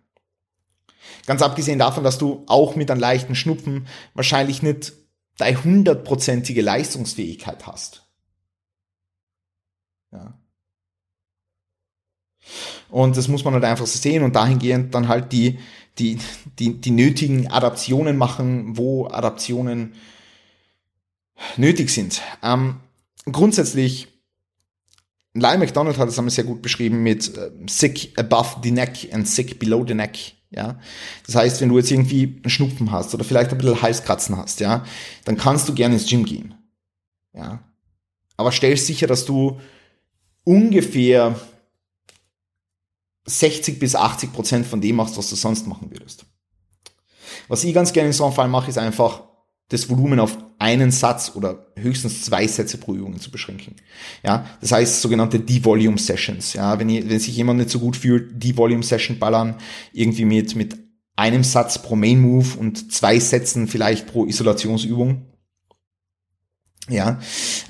Ganz 1.26 1.42
abgesehen 1.42 1.78
davon, 1.78 2.04
dass 2.04 2.18
du 2.18 2.44
auch 2.46 2.76
mit 2.76 2.90
einem 2.90 3.00
leichten 3.00 3.34
Schnupfen 3.34 3.86
wahrscheinlich 4.14 4.62
nicht 4.62 4.92
deine 5.36 5.62
hundertprozentige 5.62 6.62
Leistungsfähigkeit 6.62 7.66
hast. 7.66 8.06
Ja. 10.12 10.38
Und 12.90 13.16
das 13.16 13.28
muss 13.28 13.44
man 13.44 13.54
halt 13.54 13.64
einfach 13.64 13.86
so 13.86 13.98
sehen 13.98 14.22
und 14.22 14.34
dahingehend 14.34 14.94
dann 14.94 15.08
halt 15.08 15.32
die, 15.32 15.58
die, 15.98 16.18
die, 16.58 16.80
die 16.80 16.90
nötigen 16.90 17.50
Adaptionen 17.50 18.16
machen, 18.16 18.76
wo 18.76 19.06
Adaptionen 19.06 19.94
nötig 21.56 21.90
sind. 21.90 22.20
Ähm, 22.42 22.76
grundsätzlich, 23.30 24.08
Lyle 25.34 25.58
McDonald 25.58 25.98
hat 25.98 26.08
es 26.08 26.18
einmal 26.18 26.30
sehr 26.30 26.44
gut 26.44 26.62
beschrieben 26.62 27.02
mit 27.02 27.36
äh, 27.36 27.50
sick 27.68 28.18
above 28.18 28.56
the 28.62 28.72
neck 28.72 29.08
and 29.12 29.28
sick 29.28 29.58
below 29.58 29.84
the 29.86 29.94
neck. 29.94 30.34
Ja, 30.52 30.80
das 31.26 31.36
heißt, 31.36 31.60
wenn 31.60 31.68
du 31.68 31.78
jetzt 31.78 31.92
irgendwie 31.92 32.24
einen 32.24 32.50
Schnupfen 32.50 32.90
hast 32.90 33.14
oder 33.14 33.22
vielleicht 33.22 33.52
ein 33.52 33.58
bisschen 33.58 33.82
Halskratzen 33.82 34.36
hast, 34.36 34.58
ja, 34.58 34.84
dann 35.24 35.36
kannst 35.36 35.68
du 35.68 35.74
gerne 35.74 35.94
ins 35.94 36.08
Gym 36.08 36.24
gehen. 36.24 36.54
Ja, 37.32 37.62
aber 38.36 38.50
stell 38.50 38.76
sicher, 38.76 39.06
dass 39.06 39.24
du 39.24 39.60
ungefähr 40.42 41.38
60 43.30 43.78
bis 43.78 43.94
80 43.94 44.32
Prozent 44.32 44.66
von 44.66 44.80
dem 44.80 44.96
machst, 44.96 45.16
was 45.16 45.30
du 45.30 45.36
sonst 45.36 45.66
machen 45.66 45.90
würdest. 45.90 46.26
Was 47.48 47.64
ich 47.64 47.74
ganz 47.74 47.92
gerne 47.92 48.08
in 48.08 48.12
so 48.12 48.24
einem 48.24 48.34
Fall 48.34 48.48
mache, 48.48 48.70
ist 48.70 48.78
einfach 48.78 49.22
das 49.68 49.88
Volumen 49.88 50.18
auf 50.18 50.36
einen 50.58 50.90
Satz 50.90 51.32
oder 51.34 51.66
höchstens 51.76 52.24
zwei 52.24 52.46
Sätze 52.46 52.76
pro 52.76 52.94
Übung 52.94 53.18
zu 53.20 53.30
beschränken. 53.30 53.76
Ja, 54.22 54.46
das 54.60 54.72
heißt 54.72 55.00
sogenannte 55.00 55.38
De-Volume 55.38 55.96
Sessions. 55.98 56.52
Ja, 56.52 56.78
wenn, 56.78 56.88
ich, 56.88 57.08
wenn 57.08 57.18
sich 57.20 57.36
jemand 57.36 57.58
nicht 57.60 57.70
so 57.70 57.78
gut 57.78 57.96
fühlt, 57.96 58.42
De-Volume 58.42 58.82
Session 58.82 59.18
ballern, 59.18 59.56
irgendwie 59.92 60.24
mit, 60.24 60.56
mit 60.56 60.76
einem 61.16 61.44
Satz 61.44 61.80
pro 61.80 61.96
Main 61.96 62.20
Move 62.20 62.58
und 62.58 62.92
zwei 62.92 63.18
Sätzen 63.20 63.68
vielleicht 63.68 64.06
pro 64.06 64.26
Isolationsübung. 64.26 65.26
Ja, 66.88 67.20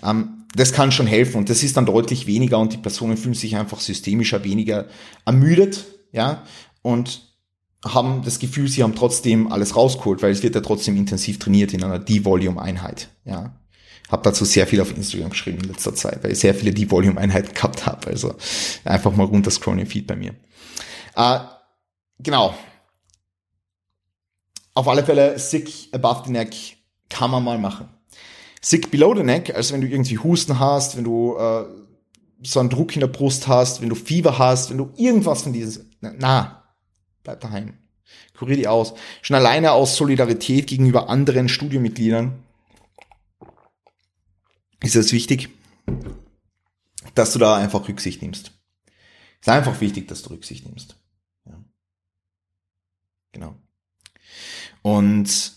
ähm, 0.02 0.39
das 0.54 0.73
kann 0.73 0.92
schon 0.92 1.07
helfen 1.07 1.37
und 1.37 1.49
das 1.49 1.62
ist 1.62 1.76
dann 1.76 1.87
deutlich 1.87 2.26
weniger 2.26 2.59
und 2.59 2.73
die 2.73 2.78
Personen 2.78 3.16
fühlen 3.16 3.35
sich 3.35 3.57
einfach 3.57 3.80
systemischer 3.80 4.45
weniger 4.45 4.88
ermüdet, 5.25 5.85
ja, 6.12 6.45
und 6.83 7.23
haben 7.85 8.23
das 8.25 8.38
Gefühl, 8.38 8.69
sie 8.69 8.83
haben 8.83 8.95
trotzdem 8.95 9.50
alles 9.50 9.76
rausgeholt, 9.76 10.23
weil 10.23 10.33
es 10.33 10.42
wird 10.42 10.54
ja 10.54 10.61
trotzdem 10.61 10.97
intensiv 10.97 11.38
trainiert 11.38 11.73
in 11.73 11.83
einer 11.83 11.99
D-Volume-Einheit, 11.99 13.09
ja. 13.25 13.57
Hab 14.11 14.25
dazu 14.25 14.45
sehr 14.45 14.66
viel 14.66 14.80
auf 14.80 14.97
Instagram 14.97 15.30
geschrieben 15.30 15.59
in 15.62 15.69
letzter 15.69 15.95
Zeit, 15.95 16.25
weil 16.25 16.33
ich 16.33 16.40
sehr 16.40 16.52
viele 16.52 16.75
D-Volume-Einheiten 16.75 17.54
gehabt 17.54 17.87
habe, 17.87 18.09
also 18.09 18.35
einfach 18.85 19.14
mal 19.14 19.25
runterscrollen 19.25 19.78
im 19.78 19.87
Feed 19.87 20.09
bei 20.09 20.16
mir. 20.16 20.35
Äh, 21.14 21.38
genau. 22.19 22.54
Auf 24.75 24.88
alle 24.88 25.04
Fälle, 25.04 25.38
sick 25.38 25.88
above 25.92 26.23
the 26.26 26.33
neck 26.33 26.54
kann 27.09 27.30
man 27.30 27.45
mal 27.45 27.59
machen. 27.59 27.88
Sick 28.61 28.90
below 28.90 29.14
the 29.14 29.23
neck, 29.23 29.55
also 29.55 29.75
wenn 29.75 29.81
du 29.81 29.88
irgendwie 29.88 30.19
Husten 30.19 30.59
hast, 30.59 30.97
wenn 30.97 31.05
du 31.05 31.37
äh, 31.37 31.64
so 32.43 32.61
einen 32.61 32.71
Druck 32.71 32.95
in 32.95 33.00
der 33.00 33.07
Brust 33.07 33.49
hast, 33.49 33.81
wenn 33.81 33.88
du 33.88 33.95
Fieber 33.95 34.38
hast, 34.38 34.71
wenn 34.71 34.79
du 34.79 34.93
irgendwas 34.97 35.43
von 35.43 35.52
diesen, 35.52 35.90
na, 36.00 36.64
bleib 37.23 37.40
daheim. 37.40 37.75
Kurier 38.37 38.57
die 38.57 38.69
aus. 38.69 38.95
Schon 39.23 39.37
alleine 39.37 39.73
aus 39.73 39.97
Solidarität 39.97 40.67
gegenüber 40.67 41.09
anderen 41.09 41.49
Studiomitgliedern 41.49 42.43
ist 44.83 44.97
es 44.97 45.12
wichtig, 45.12 45.50
dass 47.14 47.33
du 47.33 47.38
da 47.38 47.57
einfach 47.57 47.87
Rücksicht 47.87 48.23
nimmst. 48.23 48.52
Ist 49.40 49.49
einfach 49.49 49.81
wichtig, 49.81 50.09
dass 50.09 50.23
du 50.23 50.31
Rücksicht 50.31 50.67
nimmst. 50.67 50.97
Ja. 51.45 51.62
Genau. 53.33 53.55
Und 54.83 55.52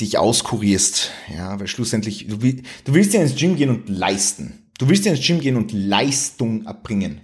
dich 0.00 0.18
auskurierst, 0.18 1.10
ja, 1.34 1.58
weil 1.60 1.66
schlussendlich, 1.66 2.26
du, 2.26 2.36
du 2.38 2.94
willst 2.94 3.14
ja 3.14 3.22
ins 3.22 3.36
Gym 3.36 3.56
gehen 3.56 3.70
und 3.70 3.88
leisten. 3.88 4.70
Du 4.78 4.88
willst 4.88 5.04
ja 5.04 5.12
ins 5.12 5.26
Gym 5.26 5.40
gehen 5.40 5.56
und 5.56 5.72
Leistung 5.72 6.64
erbringen. 6.66 7.20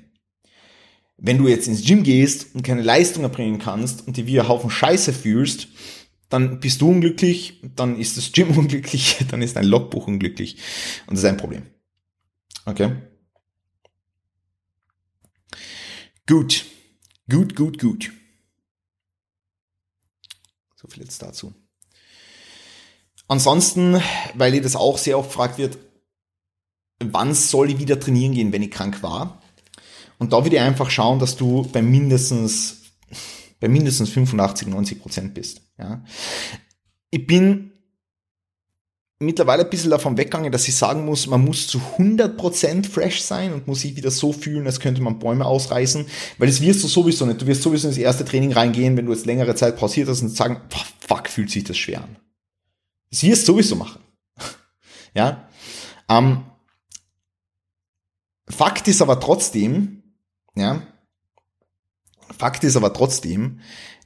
Wenn 1.17 1.39
du 1.39 1.49
jetzt 1.49 1.67
ins 1.67 1.85
Gym 1.85 2.03
gehst 2.03 2.55
und 2.55 2.63
keine 2.63 2.83
Leistung 2.83 3.23
erbringen 3.23 3.59
kannst 3.59 4.07
und 4.07 4.17
dich 4.17 4.27
wie 4.27 4.39
ein 4.39 4.49
Haufen 4.49 4.71
Scheiße 4.71 5.13
fühlst, 5.13 5.69
dann 6.29 6.61
bist 6.61 6.81
du 6.81 6.91
unglücklich, 6.91 7.63
dann 7.75 7.99
ist 7.99 8.17
das 8.17 8.33
Gym 8.33 8.51
unglücklich, 8.59 9.17
dann 9.31 9.43
ist 9.43 9.57
dein 9.57 9.67
Logbuch 9.67 10.07
unglücklich. 10.07 10.57
Und 11.07 11.15
das 11.15 11.21
ist 11.21 11.31
ein 11.31 11.37
Problem. 11.37 11.63
Okay? 12.67 12.97
Gut. 16.27 16.67
Gut, 17.31 17.57
gut, 17.57 17.79
gut. 17.79 18.13
So 20.77 20.89
viel 20.89 21.03
jetzt 21.03 21.23
dazu. 21.23 21.55
Ansonsten, 23.29 24.01
weil 24.35 24.55
ihr 24.55 24.63
das 24.63 24.77
auch 24.77 24.99
sehr 24.99 25.19
oft 25.19 25.31
gefragt 25.31 25.59
wird, 25.59 25.79
wann 27.01 27.35
soll 27.35 27.71
ich 27.71 27.79
wieder 27.79 27.99
trainieren 27.99 28.33
gehen, 28.33 28.53
wenn 28.53 28.63
ich 28.63 28.71
krank 28.71 29.03
war? 29.03 29.43
Und 30.19 30.33
da 30.33 30.45
würde 30.45 30.57
ich 30.57 30.63
einfach 30.63 30.91
schauen, 30.91 31.19
dass 31.19 31.37
du 31.37 31.69
bei 31.73 31.83
mindestens, 31.83 32.83
bei 33.61 33.69
mindestens 33.69 34.11
85, 34.11 34.69
90 34.69 35.03
Prozent 35.03 35.35
bist. 35.35 35.61
Ja. 35.79 36.03
Ich 37.11 37.27
bin 37.27 37.73
mittlerweile 39.19 39.65
ein 39.65 39.71
bisschen 39.71 39.91
davon 39.91 40.17
weggegangen, 40.17 40.53
dass 40.53 40.69
ich 40.69 40.77
sagen 40.77 41.05
muss, 41.05 41.27
man 41.27 41.45
muss 41.45 41.67
zu 41.67 41.81
100% 41.99 42.89
fresh 42.89 43.23
sein 43.23 43.53
und 43.53 43.67
muss 43.67 43.81
sich 43.81 43.97
wieder 43.97 44.11
so 44.11 44.33
fühlen, 44.33 44.67
als 44.67 44.81
könnte 44.81 45.03
man 45.03 45.19
Bäume 45.19 45.47
ausreißen, 45.47 46.07
weil 46.39 46.49
das 46.49 46.61
wirst 46.61 46.85
du 46.85 46.89
sowieso 46.89 47.25
nicht. 47.27 47.41
Du 47.41 47.47
wirst 47.47 47.63
sowieso 47.63 47.89
ins 47.89 47.97
erste 47.97 48.25
Training 48.25 48.53
reingehen, 48.53 48.97
wenn 48.97 49.07
du 49.07 49.13
jetzt 49.13 49.27
längere 49.27 49.55
Zeit 49.55 49.79
pausiert 49.79 50.09
hast 50.09 50.23
und 50.23 50.29
sagen, 50.29 50.61
fuck, 51.01 51.29
fühlt 51.29 51.51
sich 51.51 51.65
das 51.65 51.77
schwer 51.77 52.03
an. 52.03 52.17
Wirst 53.11 53.49
du 53.49 53.53
sowieso 53.53 53.77
machen. 53.77 54.03
ja. 55.15 55.49
Ähm, 56.09 56.45
Fakt 58.49 58.87
ist 58.87 59.03
aber 59.03 59.19
trotzdem, 59.19 60.03
ja, 60.55 60.83
Fakt 62.39 62.65
ist 62.65 62.77
aber 62.77 62.93
trotzdem, 62.93 63.61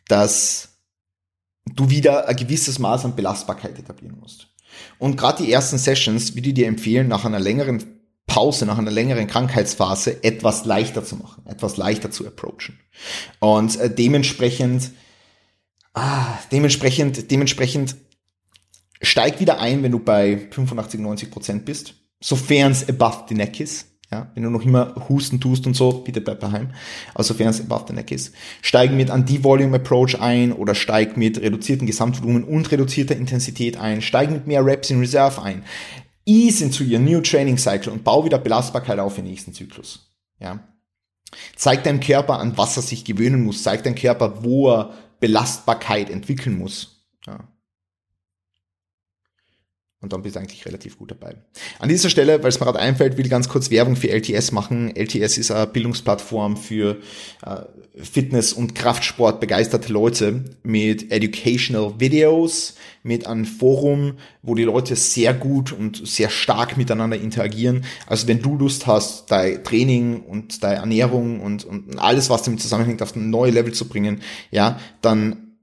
dass 0.09 0.78
du 1.66 1.90
wieder 1.90 2.28
ein 2.28 2.37
gewisses 2.37 2.78
Maß 2.78 3.04
an 3.04 3.16
Belastbarkeit 3.16 3.78
etablieren 3.78 4.19
musst. 4.19 4.49
Und 4.99 5.16
gerade 5.16 5.45
die 5.45 5.52
ersten 5.52 5.78
Sessions 5.78 6.35
würde 6.35 6.49
ich 6.49 6.54
dir 6.54 6.69
empfehlen, 6.69 7.09
nach 7.09 7.25
einer 7.25 7.40
längeren 7.40 8.00
Pause, 8.26 8.64
nach 8.64 8.78
einer 8.78 8.90
längeren 8.90 9.26
Krankheitsphase 9.26 10.23
etwas 10.23 10.64
leichter 10.64 11.04
zu 11.04 11.16
machen, 11.16 11.45
etwas 11.47 11.76
leichter 11.76 12.11
zu 12.11 12.26
approachen. 12.26 12.78
Und 13.40 13.76
äh, 13.78 13.92
dementsprechend, 13.92 14.92
ah, 15.95 16.38
dementsprechend, 16.52 17.30
dementsprechend 17.30 17.97
steig 19.00 19.40
wieder 19.40 19.61
ein, 19.61 19.83
wenn 19.83 19.92
du 19.92 19.99
bei 19.99 20.49
85, 20.50 21.00
90 21.00 21.30
Prozent 21.30 21.64
bist, 21.64 21.95
sofern 22.21 22.73
es 22.73 22.88
above 22.88 23.25
the 23.28 23.35
neck 23.35 23.61
ist. 23.61 23.87
Ja, 24.12 24.28
wenn 24.35 24.42
du 24.42 24.50
noch 24.50 24.64
immer 24.64 25.09
husten 25.09 25.40
tust 25.40 25.69
und 25.69 25.75
so, 25.75 25.92
bitte 25.92 26.21
bleib 26.21 26.40
daheim. 26.40 26.73
Also 27.14 27.33
sofern 27.33 27.49
es 27.49 27.61
above 27.61 27.85
the 27.87 27.95
neck 27.95 28.11
ist. 28.11 28.35
Steig 28.61 28.90
mit 28.90 29.09
Anti-Volume 29.09 29.76
Approach 29.76 30.21
ein 30.21 30.52
oder 30.52 30.75
steig 30.75 31.16
mit 31.16 31.40
reduzierten 31.40 31.87
Gesamtvolumen 31.87 32.42
und 32.42 32.73
reduzierter 32.73 33.14
Intensität 33.14 33.76
ein. 33.76 34.02
Steig 34.02 34.33
mit 34.33 34.49
mehr 34.49 34.66
Reps 34.66 34.90
in 34.90 34.99
Reserve 34.99 35.40
ein. 35.40 35.62
Ease 36.26 36.64
into 36.64 36.83
your 36.83 36.99
new 36.99 37.21
training 37.21 37.57
cycle 37.57 37.92
und 37.92 38.02
bau 38.02 38.25
wieder 38.25 38.38
Belastbarkeit 38.38 38.99
auf 38.99 39.16
im 39.16 39.26
nächsten 39.26 39.52
Zyklus. 39.52 40.12
Ja. 40.40 40.59
Zeig 41.54 41.85
deinem 41.85 42.00
Körper, 42.00 42.40
an 42.40 42.59
was 42.59 42.76
er 42.76 42.83
sich 42.83 43.04
gewöhnen 43.04 43.45
muss. 43.45 43.62
Zeig 43.62 43.85
deinem 43.85 43.95
Körper, 43.95 44.42
wo 44.42 44.73
er 44.73 44.95
Belastbarkeit 45.21 46.11
entwickeln 46.11 46.59
muss. 46.59 47.07
Ja. 47.26 47.38
Und 50.02 50.14
dann 50.14 50.23
bist 50.23 50.35
du 50.35 50.40
eigentlich 50.40 50.64
relativ 50.64 50.97
gut 50.97 51.11
dabei. 51.11 51.37
An 51.78 51.90
dieser 51.90 52.09
Stelle, 52.09 52.42
weil 52.42 52.49
es 52.49 52.59
mir 52.59 52.64
gerade 52.64 52.78
einfällt, 52.78 53.19
will 53.19 53.26
ich 53.26 53.30
ganz 53.30 53.50
kurz 53.50 53.71
Werbung 53.71 53.97
für 53.97 54.09
LTS 54.09 54.50
machen. 54.50 54.97
LTS 54.97 55.37
ist 55.37 55.50
eine 55.50 55.66
Bildungsplattform 55.66 56.57
für 56.57 56.97
äh, 57.45 57.57
Fitness- 58.02 58.54
und 58.54 58.75
Kraftsport 58.75 59.40
begeisterte 59.40 59.92
Leute 59.92 60.45
mit 60.62 61.12
Educational 61.12 62.00
Videos, 62.00 62.76
mit 63.02 63.26
einem 63.26 63.45
Forum, 63.45 64.14
wo 64.42 64.54
die 64.54 64.62
Leute 64.62 64.97
sehr 64.97 65.35
gut 65.35 65.73
und 65.73 66.07
sehr 66.09 66.30
stark 66.30 66.78
miteinander 66.78 67.19
interagieren. 67.19 67.85
Also 68.07 68.26
wenn 68.26 68.40
du 68.40 68.57
Lust 68.57 68.87
hast, 68.87 69.30
dein 69.30 69.62
Training 69.64 70.21
und 70.21 70.62
deine 70.62 70.76
Ernährung 70.76 71.40
und, 71.40 71.64
und 71.64 71.99
alles, 71.99 72.30
was 72.30 72.42
damit 72.42 72.62
zusammenhängt, 72.62 73.02
auf 73.02 73.14
ein 73.14 73.28
neues 73.28 73.54
Level 73.54 73.73
zu 73.73 73.87
bringen, 73.87 74.23
ja, 74.50 74.80
dann 75.02 75.57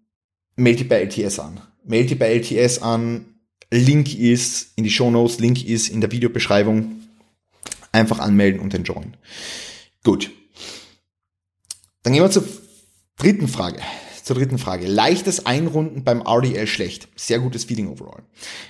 melde 0.56 0.79
dich 0.79 0.89
bei 0.89 1.03
LTS 1.03 1.39
an. 1.39 1.60
Melde 1.86 2.10
dich 2.10 2.20
bei 2.20 2.34
LTS 2.34 2.84
an, 2.84 3.37
Link 3.72 4.18
ist 4.18 4.72
in 4.76 4.84
die 4.84 4.90
Show 4.90 5.12
Notes, 5.12 5.40
Link 5.40 5.66
ist 5.66 5.90
in 5.90 6.02
der 6.02 6.12
Videobeschreibung. 6.12 7.04
Einfach 7.92 8.20
anmelden 8.20 8.60
und 8.60 8.74
enjoyen. 8.74 9.18
Gut. 10.04 10.32
Dann 12.04 12.14
gehen 12.14 12.22
wir 12.22 12.32
zur 12.32 12.44
dritten 13.18 13.48
Frage. 13.48 13.80
Zur 14.24 14.36
dritten 14.36 14.58
Frage. 14.58 14.88
Leichtes 14.88 15.46
Einrunden 15.46 16.04
beim 16.04 16.22
RDL 16.22 16.68
schlecht. 16.68 17.08
Sehr 17.16 17.40
gutes 17.40 17.66
Feeling 17.66 17.88
overall. 17.88 18.24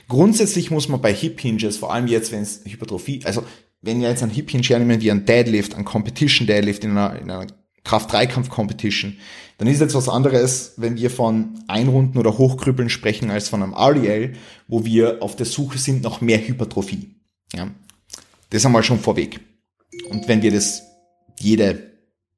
Grundsätzlich 0.08 0.72
muss 0.72 0.88
man 0.88 1.02
bei 1.02 1.14
Hip 1.14 1.40
Hinges, 1.42 1.78
vor 1.78 1.94
allem 1.94 2.08
jetzt, 2.08 2.32
wenn 2.32 2.44
es 2.44 2.62
Hypertrophie, 2.64 3.22
also 3.26 3.44
wenn 3.82 4.02
wir 4.02 4.10
jetzt 4.10 4.24
ein 4.24 4.30
Hip 4.30 4.50
Hinge 4.50 4.64
hernehmen 4.64 5.02
wie 5.02 5.12
ein 5.12 5.26
Deadlift, 5.26 5.76
ein 5.76 5.86
Competition 5.86 6.48
Deadlift 6.48 6.84
in 6.84 6.92
einer, 6.92 7.20
in 7.20 7.30
einer 7.30 7.48
Kraft-Dreikampf-Competition, 7.88 9.18
dann 9.58 9.68
ist 9.68 9.80
jetzt 9.80 9.96
was 9.96 10.10
anderes, 10.10 10.74
wenn 10.78 10.98
wir 10.98 11.10
von 11.10 11.64
Einrunden 11.68 12.18
oder 12.18 12.38
Hochkrüppeln 12.38 12.90
sprechen, 12.90 13.32
als 13.32 13.50
von 13.50 13.64
einem 13.64 13.74
RDL, 13.74 14.34
wo 14.68 14.86
wir 14.86 15.24
auf 15.24 15.36
der 15.36 15.46
Suche 15.46 15.78
sind 15.78 16.04
nach 16.04 16.22
mehr 16.22 16.46
Hypertrophie. 16.46 17.16
Ja. 17.54 17.70
Das 18.50 18.66
einmal 18.66 18.84
schon 18.84 19.00
vorweg. 19.00 19.40
Und 20.10 20.28
wenn 20.28 20.42
wir 20.42 20.52
das 20.52 20.84
jede 21.40 21.92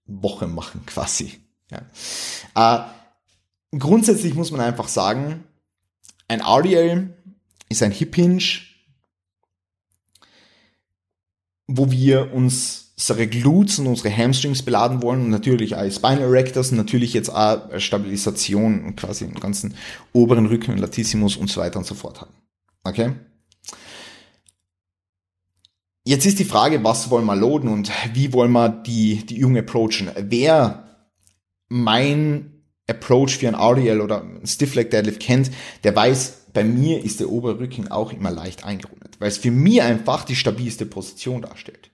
Woche 0.05 0.47
machen, 0.47 0.83
quasi. 0.85 1.39
Ja. 1.71 2.85
Äh, 3.73 3.77
grundsätzlich 3.77 4.35
muss 4.35 4.51
man 4.51 4.61
einfach 4.61 4.87
sagen, 4.87 5.43
ein 6.27 6.41
RDL 6.41 7.13
ist 7.69 7.83
ein 7.83 7.91
Hip 7.91 8.15
Hinge, 8.15 8.43
wo 11.67 11.91
wir 11.91 12.33
unsere 12.99 13.27
Glutes 13.27 13.79
und 13.79 13.87
unsere 13.87 14.15
Hamstrings 14.15 14.61
beladen 14.61 15.01
wollen 15.01 15.21
und 15.21 15.29
natürlich 15.29 15.77
als 15.77 15.95
Spinal 15.95 16.23
Erectors 16.23 16.73
natürlich 16.73 17.13
jetzt 17.13 17.29
auch 17.29 17.79
Stabilisation 17.79 18.93
quasi 18.97 19.23
im 19.23 19.35
ganzen 19.35 19.73
oberen 20.11 20.47
Rücken, 20.47 20.77
Latissimus 20.77 21.37
und 21.37 21.49
so 21.49 21.61
weiter 21.61 21.79
und 21.79 21.85
so 21.85 21.95
fort 21.95 22.19
haben. 22.19 22.33
Okay? 22.83 23.13
Jetzt 26.05 26.25
ist 26.25 26.39
die 26.39 26.45
Frage, 26.45 26.83
was 26.83 27.09
wollen 27.09 27.25
wir 27.25 27.37
loaden 27.37 27.69
und 27.69 27.89
wie 28.13 28.33
wollen 28.33 28.51
wir 28.51 28.67
die, 28.67 29.25
die 29.25 29.37
Übung 29.37 29.57
approachen? 29.57 30.09
Wer 30.17 30.83
mein 31.69 32.63
Approach 32.87 33.37
für 33.37 33.47
ein 33.47 33.53
RDL 33.53 34.01
oder 34.01 34.23
ein 34.23 34.45
Stiff 34.45 34.75
Leg 34.75 34.91
Deadlift 34.91 35.21
kennt, 35.21 35.51
der 35.83 35.95
weiß, 35.95 36.47
bei 36.51 36.65
mir 36.65 37.03
ist 37.03 37.21
der 37.21 37.29
obere 37.29 37.59
Rücken 37.59 37.89
auch 37.89 38.11
immer 38.11 38.31
leicht 38.31 38.65
eingerundet, 38.65 39.21
weil 39.21 39.29
es 39.29 39.37
für 39.37 39.51
mich 39.51 39.81
einfach 39.81 40.25
die 40.25 40.35
stabilste 40.35 40.85
Position 40.85 41.43
darstellt. 41.43 41.88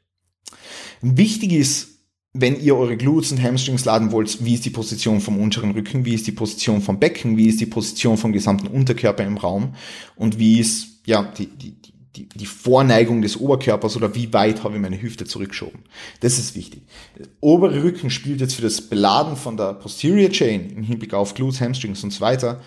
Wichtig 1.01 1.51
ist, 1.51 1.89
wenn 2.33 2.59
ihr 2.59 2.75
eure 2.75 2.97
Glutes 2.97 3.31
und 3.31 3.41
Hamstrings 3.41 3.85
laden 3.85 4.11
wollt, 4.11 4.43
wie 4.43 4.55
ist 4.55 4.65
die 4.65 4.69
Position 4.69 5.21
vom 5.21 5.39
unteren 5.39 5.71
Rücken, 5.71 6.03
wie 6.03 6.13
ist 6.13 6.27
die 6.27 6.33
Position 6.33 6.81
vom 6.81 6.99
Becken, 6.99 7.37
wie 7.37 7.47
ist 7.47 7.61
die 7.61 7.65
Position 7.65 8.17
vom 8.17 8.33
gesamten 8.33 8.67
Unterkörper 8.67 9.23
im 9.23 9.37
Raum 9.37 9.75
und 10.15 10.37
wie 10.37 10.59
ist 10.59 11.05
ja 11.05 11.23
die, 11.23 11.47
die, 11.47 11.75
die, 12.15 12.27
die 12.27 12.45
Vorneigung 12.45 13.21
des 13.21 13.39
Oberkörpers 13.39 13.95
oder 13.95 14.15
wie 14.15 14.33
weit 14.33 14.63
habe 14.63 14.75
ich 14.75 14.81
meine 14.81 15.01
Hüfte 15.01 15.25
zurückgeschoben. 15.25 15.83
Das 16.19 16.37
ist 16.37 16.55
wichtig. 16.55 16.81
Der 17.17 17.27
obere 17.39 17.83
Rücken 17.83 18.09
spielt 18.09 18.41
jetzt 18.41 18.55
für 18.55 18.61
das 18.61 18.81
Beladen 18.81 19.37
von 19.37 19.55
der 19.55 19.73
Posterior 19.73 20.29
Chain 20.29 20.71
im 20.71 20.83
Hinblick 20.83 21.13
auf 21.13 21.35
Glutes, 21.35 21.61
Hamstrings 21.61 22.03
und 22.03 22.11
so 22.11 22.19
weiter 22.19 22.61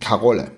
keine 0.00 0.20
Rolle. 0.20 0.57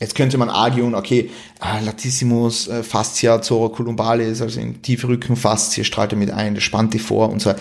Jetzt 0.00 0.16
könnte 0.16 0.38
man 0.38 0.48
arguen, 0.48 0.94
okay, 0.94 1.30
ah, 1.60 1.78
Latissimus, 1.78 2.66
äh, 2.68 2.82
Fascia, 2.82 3.40
Zora 3.40 3.68
columbalis, 3.68 4.42
also 4.42 4.60
in 4.60 4.82
tiefe 4.82 5.08
Rückenfaszie 5.08 5.84
strahlt 5.84 6.12
er 6.12 6.18
mit 6.18 6.30
ein, 6.30 6.54
das 6.54 6.64
spannt 6.64 6.94
die 6.94 6.98
vor 6.98 7.30
und 7.30 7.40
so. 7.40 7.54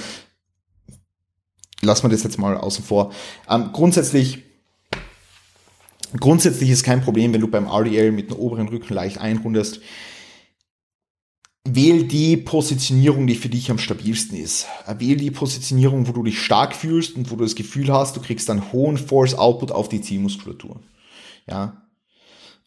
Lassen 1.81 2.03
wir 2.03 2.09
das 2.09 2.23
jetzt 2.23 2.39
mal 2.39 2.57
außen 2.57 2.83
vor. 2.83 3.11
Ähm, 3.49 3.69
grundsätzlich 3.71 4.43
Grundsätzlich 6.19 6.69
ist 6.69 6.83
kein 6.83 7.01
Problem, 7.01 7.33
wenn 7.33 7.41
du 7.41 7.47
beim 7.47 7.65
RDL 7.65 8.11
mit 8.11 8.29
dem 8.29 8.37
oberen 8.37 8.67
Rücken 8.67 8.93
leicht 8.93 9.17
einrundest. 9.17 9.81
Wähl 11.65 12.03
die 12.03 12.37
Positionierung, 12.37 13.25
die 13.25 13.35
für 13.35 13.49
dich 13.49 13.71
am 13.71 13.79
stabilsten 13.79 14.37
ist. 14.37 14.67
Wähl 14.99 15.15
die 15.15 15.31
Positionierung, 15.31 16.07
wo 16.07 16.11
du 16.11 16.23
dich 16.23 16.39
stark 16.39 16.75
fühlst 16.75 17.15
und 17.15 17.31
wo 17.31 17.35
du 17.35 17.43
das 17.43 17.55
Gefühl 17.55 17.91
hast, 17.91 18.15
du 18.15 18.21
kriegst 18.21 18.49
einen 18.49 18.71
hohen 18.71 18.97
Force 18.97 19.33
Output 19.33 19.71
auf 19.71 19.89
die 19.89 20.01
Zielmuskulatur. 20.01 20.81
Ja. 21.49 21.82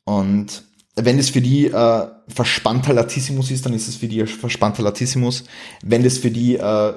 Und 0.06 0.62
wenn 0.94 1.18
es 1.18 1.30
für 1.30 1.42
die 1.42 1.66
äh, 1.66 2.08
verspannter 2.28 2.94
Latissimus 2.94 3.50
ist, 3.50 3.66
dann 3.66 3.75
ist 3.75 3.88
es 3.88 3.96
für 3.96 4.08
die 4.08 4.25
verspannter 4.26 4.82
Latissimus. 4.82 5.44
Wenn 5.82 6.04
es 6.04 6.18
für 6.18 6.30
die 6.30 6.54
äh, 6.54 6.94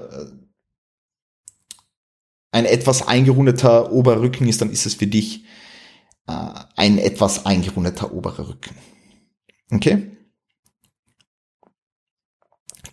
ein 2.51 2.65
etwas 2.65 3.07
eingerundeter 3.07 3.91
Oberrücken 3.91 4.47
ist, 4.47 4.61
dann 4.61 4.71
ist 4.71 4.85
es 4.85 4.93
für 4.93 5.07
dich 5.07 5.43
äh, 6.27 6.53
ein 6.75 6.99
etwas 6.99 7.45
eingerundeter 7.45 8.13
oberer 8.13 8.49
Rücken. 8.49 8.75
Okay? 9.71 10.11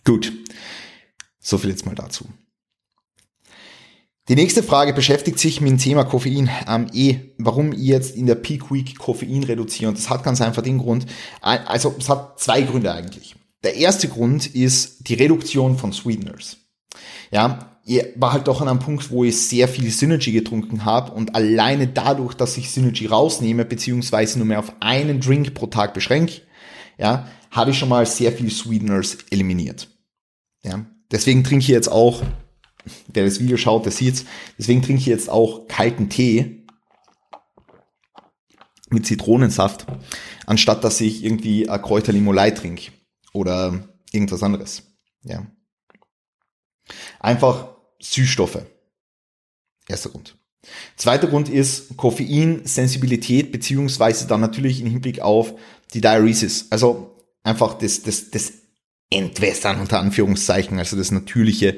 Gut. 0.03 0.33
So 1.39 1.57
viel 1.57 1.69
jetzt 1.69 1.85
mal 1.85 1.95
dazu. 1.95 2.25
Die 4.29 4.35
nächste 4.35 4.61
Frage 4.61 4.91
beschäftigt 4.91 5.39
sich 5.39 5.61
mit 5.61 5.71
dem 5.71 5.77
Thema 5.77 6.03
Koffein. 6.03 6.49
Ähm, 6.67 6.87
eh, 6.93 7.19
warum 7.37 7.71
ihr 7.71 7.95
jetzt 7.95 8.15
in 8.15 8.25
der 8.25 8.35
Peak 8.35 8.69
Week 8.71 8.97
Koffein 8.97 9.43
reduziert. 9.43 9.89
Und 9.89 9.97
das 9.97 10.09
hat 10.09 10.23
ganz 10.23 10.41
einfach 10.41 10.61
den 10.61 10.79
Grund, 10.79 11.05
also 11.41 11.95
es 11.97 12.09
hat 12.09 12.39
zwei 12.39 12.61
Gründe 12.61 12.93
eigentlich. 12.93 13.35
Der 13.63 13.75
erste 13.75 14.09
Grund 14.09 14.53
ist 14.53 15.07
die 15.07 15.13
Reduktion 15.13 15.77
von 15.77 15.93
Sweeteners. 15.93 16.57
Ja, 17.31 17.77
war 18.15 18.33
halt 18.33 18.47
doch 18.49 18.59
an 18.59 18.67
einem 18.67 18.79
Punkt, 18.79 19.09
wo 19.11 19.23
ich 19.23 19.47
sehr 19.47 19.69
viel 19.69 19.89
Synergy 19.89 20.33
getrunken 20.33 20.83
habe 20.83 21.13
und 21.13 21.33
alleine 21.33 21.87
dadurch, 21.87 22.33
dass 22.33 22.57
ich 22.57 22.69
Synergy 22.69 23.05
rausnehme, 23.05 23.63
beziehungsweise 23.63 24.39
nur 24.39 24.47
mehr 24.47 24.59
auf 24.59 24.73
einen 24.81 25.21
Drink 25.21 25.53
pro 25.53 25.67
Tag 25.67 25.93
beschränke, 25.93 26.41
ja, 26.97 27.27
habe 27.49 27.71
ich 27.71 27.77
schon 27.77 27.89
mal 27.89 28.05
sehr 28.05 28.33
viel 28.33 28.51
Sweeteners 28.51 29.19
eliminiert. 29.31 29.87
Ja, 30.63 30.85
deswegen 31.11 31.45
trinke 31.45 31.63
ich 31.63 31.69
jetzt 31.69 31.89
auch, 31.89 32.23
wer 33.13 33.25
das 33.25 33.39
Video 33.39 33.57
schaut, 33.57 33.85
der 33.85 33.91
sieht's, 33.91 34.25
deswegen 34.57 34.81
trinke 34.81 35.01
ich 35.01 35.07
jetzt 35.07 35.29
auch 35.29 35.67
kalten 35.67 36.09
Tee 36.09 36.65
mit 38.89 39.05
Zitronensaft, 39.05 39.85
anstatt 40.45 40.83
dass 40.83 41.01
ich 41.01 41.23
irgendwie 41.23 41.69
ein 41.69 41.81
Kräuterlimolei 41.81 42.51
trinke 42.51 42.91
oder 43.33 43.87
irgendwas 44.11 44.43
anderes. 44.43 44.83
Ja. 45.23 45.45
Einfach 47.19 47.75
Süßstoffe. 47.99 48.65
Erster 49.87 50.09
Grund. 50.09 50.37
Zweiter 50.95 51.27
Grund 51.27 51.49
ist 51.49 51.95
Koffeinsensibilität 51.97 53.51
beziehungsweise 53.51 54.27
dann 54.27 54.41
natürlich 54.41 54.81
im 54.81 54.87
Hinblick 54.87 55.21
auf 55.21 55.53
die 55.93 56.01
Diuresis. 56.01 56.67
Also 56.69 57.15
einfach 57.43 57.75
das, 57.75 58.03
das, 58.03 58.29
das 58.31 58.53
Entwässern 59.09 59.79
unter 59.79 59.99
Anführungszeichen, 59.99 60.79
also 60.79 60.97
das 60.97 61.11
natürliche 61.11 61.77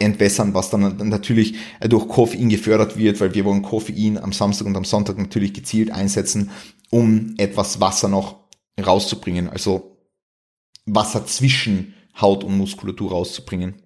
Entwässern, 0.00 0.54
was 0.54 0.70
dann 0.70 0.96
natürlich 1.08 1.56
durch 1.80 2.08
Koffein 2.08 2.48
gefördert 2.48 2.96
wird, 2.96 3.20
weil 3.20 3.34
wir 3.34 3.44
wollen 3.44 3.62
Koffein 3.62 4.18
am 4.18 4.32
Samstag 4.32 4.66
und 4.66 4.76
am 4.76 4.84
Sonntag 4.84 5.18
natürlich 5.18 5.52
gezielt 5.52 5.90
einsetzen, 5.90 6.50
um 6.90 7.34
etwas 7.38 7.80
Wasser 7.80 8.08
noch 8.08 8.48
rauszubringen, 8.80 9.48
also 9.48 9.98
Wasser 10.86 11.26
zwischen 11.26 11.94
Haut 12.20 12.44
und 12.44 12.56
Muskulatur 12.56 13.10
rauszubringen. 13.10 13.82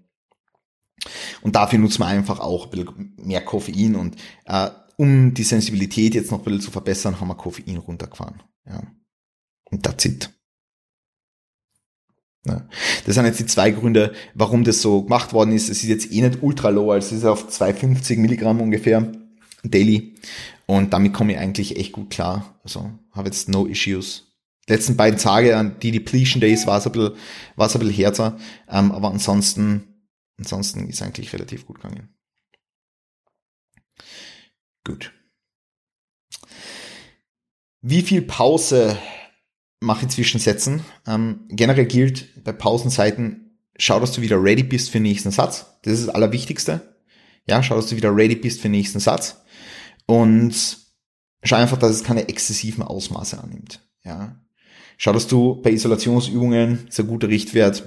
Und 1.43 1.57
dafür 1.57 1.79
nutzt 1.79 1.99
man 1.99 2.09
einfach 2.09 2.41
auch 2.41 2.67
ein 2.67 2.71
bisschen 2.71 3.15
mehr 3.19 3.45
Koffein 3.45 3.97
und 3.97 4.17
äh, 4.47 4.71
um 4.97 5.35
die 5.35 5.43
Sensibilität 5.43 6.15
jetzt 6.15 6.31
noch 6.31 6.39
ein 6.39 6.45
bisschen 6.45 6.61
zu 6.61 6.71
verbessern, 6.71 7.21
haben 7.21 7.29
wir 7.29 7.35
Koffein 7.35 7.77
runtergefahren. 7.77 8.43
Ja. 8.67 8.83
Und 9.71 9.83
that's 9.83 10.05
it. 10.05 10.31
Ja. 12.47 12.69
Das 13.05 13.15
sind 13.15 13.27
jetzt 13.27 13.41
die 13.41 13.47
zwei 13.47 13.71
Gründe, 13.71 14.13
warum 14.35 14.65
das 14.65 14.81
so 14.81 15.03
gemacht 15.03 15.33
worden 15.33 15.53
ist. 15.53 15.69
Es 15.69 15.83
ist 15.83 15.89
jetzt 15.89 16.13
eh 16.13 16.23
nicht 16.23 16.43
ultra 16.43 16.71
low, 16.71 16.91
also 16.91 17.09
es 17.09 17.21
ist 17.21 17.25
auf 17.25 17.49
250 17.49 18.19
Milligramm 18.19 18.61
ungefähr 18.61 19.13
daily. 19.63 20.15
Und 20.67 20.93
damit 20.93 21.13
komme 21.13 21.33
ich 21.33 21.39
eigentlich 21.39 21.77
echt 21.77 21.93
gut 21.93 22.11
klar. 22.11 22.59
Also 22.65 22.91
habe 23.13 23.29
jetzt 23.29 23.49
no 23.49 23.67
issues. 23.67 24.25
Die 24.67 24.73
letzten 24.73 24.97
beiden 24.97 25.19
Tage 25.19 25.57
an 25.57 25.77
die 25.83 25.91
Depletion 25.91 26.41
Days 26.41 26.67
war 26.67 26.79
es 26.79 26.87
ein 26.87 26.93
bisschen, 26.93 27.13
war 27.57 27.67
es 27.67 27.75
ein 27.75 27.81
bisschen 27.81 27.95
härter. 27.97 28.39
Ähm, 28.71 28.93
aber 28.93 29.11
ansonsten 29.11 29.95
Ansonsten 30.39 30.89
ist 30.89 31.03
eigentlich 31.03 31.33
relativ 31.33 31.67
gut 31.67 31.81
gegangen. 31.81 32.09
Gut. 34.85 35.13
Wie 37.81 38.03
viel 38.03 38.23
Pause 38.23 38.99
mache 39.85 40.07
ich 40.07 40.13
zwischen 40.13 40.41
Sätzen? 40.41 40.83
Ähm, 41.07 41.41
generell 41.49 41.87
gilt 41.87 42.43
bei 42.45 42.53
Pausenzeiten, 42.53 43.59
schau, 43.77 44.01
dass 44.01 44.13
du 44.13 44.23
wieder 44.23 44.43
ready 44.43 44.63
bist 44.63 44.91
für 44.91 44.99
den 44.99 45.05
nächsten 45.05 45.31
Satz. 45.31 45.67
Das 45.83 45.95
ist 45.95 46.09
das 46.09 46.15
Allerwichtigste. 46.15 46.97
Ja, 47.49 47.63
schau, 47.63 47.77
dass 47.77 47.87
du 47.87 47.97
wieder 47.97 48.15
ready 48.15 48.37
bist 48.37 48.61
für 48.61 48.69
den 48.69 48.73
nächsten 48.73 49.01
Satz. 49.01 49.43
Und 50.07 50.79
schau 51.43 51.57
einfach, 51.57 51.79
dass 51.79 51.93
es 51.93 52.05
keine 52.05 52.29
exzessiven 52.29 52.83
Ausmaße 52.83 53.43
annimmt. 53.43 53.81
Ja. 54.05 54.41
Schau, 54.97 55.13
dass 55.13 55.27
du 55.27 55.61
bei 55.61 55.71
Isolationsübungen, 55.71 56.87
ist 56.89 57.01
ein 57.01 57.07
guter 57.07 57.29
Richtwert, 57.29 57.85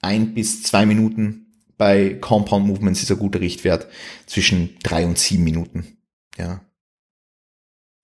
ein 0.00 0.34
bis 0.34 0.62
zwei 0.62 0.86
Minuten 0.86 1.46
bei 1.78 2.14
Compound 2.14 2.66
Movements 2.66 3.02
ist 3.02 3.12
ein 3.12 3.18
guter 3.18 3.40
Richtwert 3.40 3.86
zwischen 4.26 4.76
drei 4.82 5.06
und 5.06 5.16
sieben 5.16 5.44
Minuten. 5.44 5.98
Ja. 6.36 6.60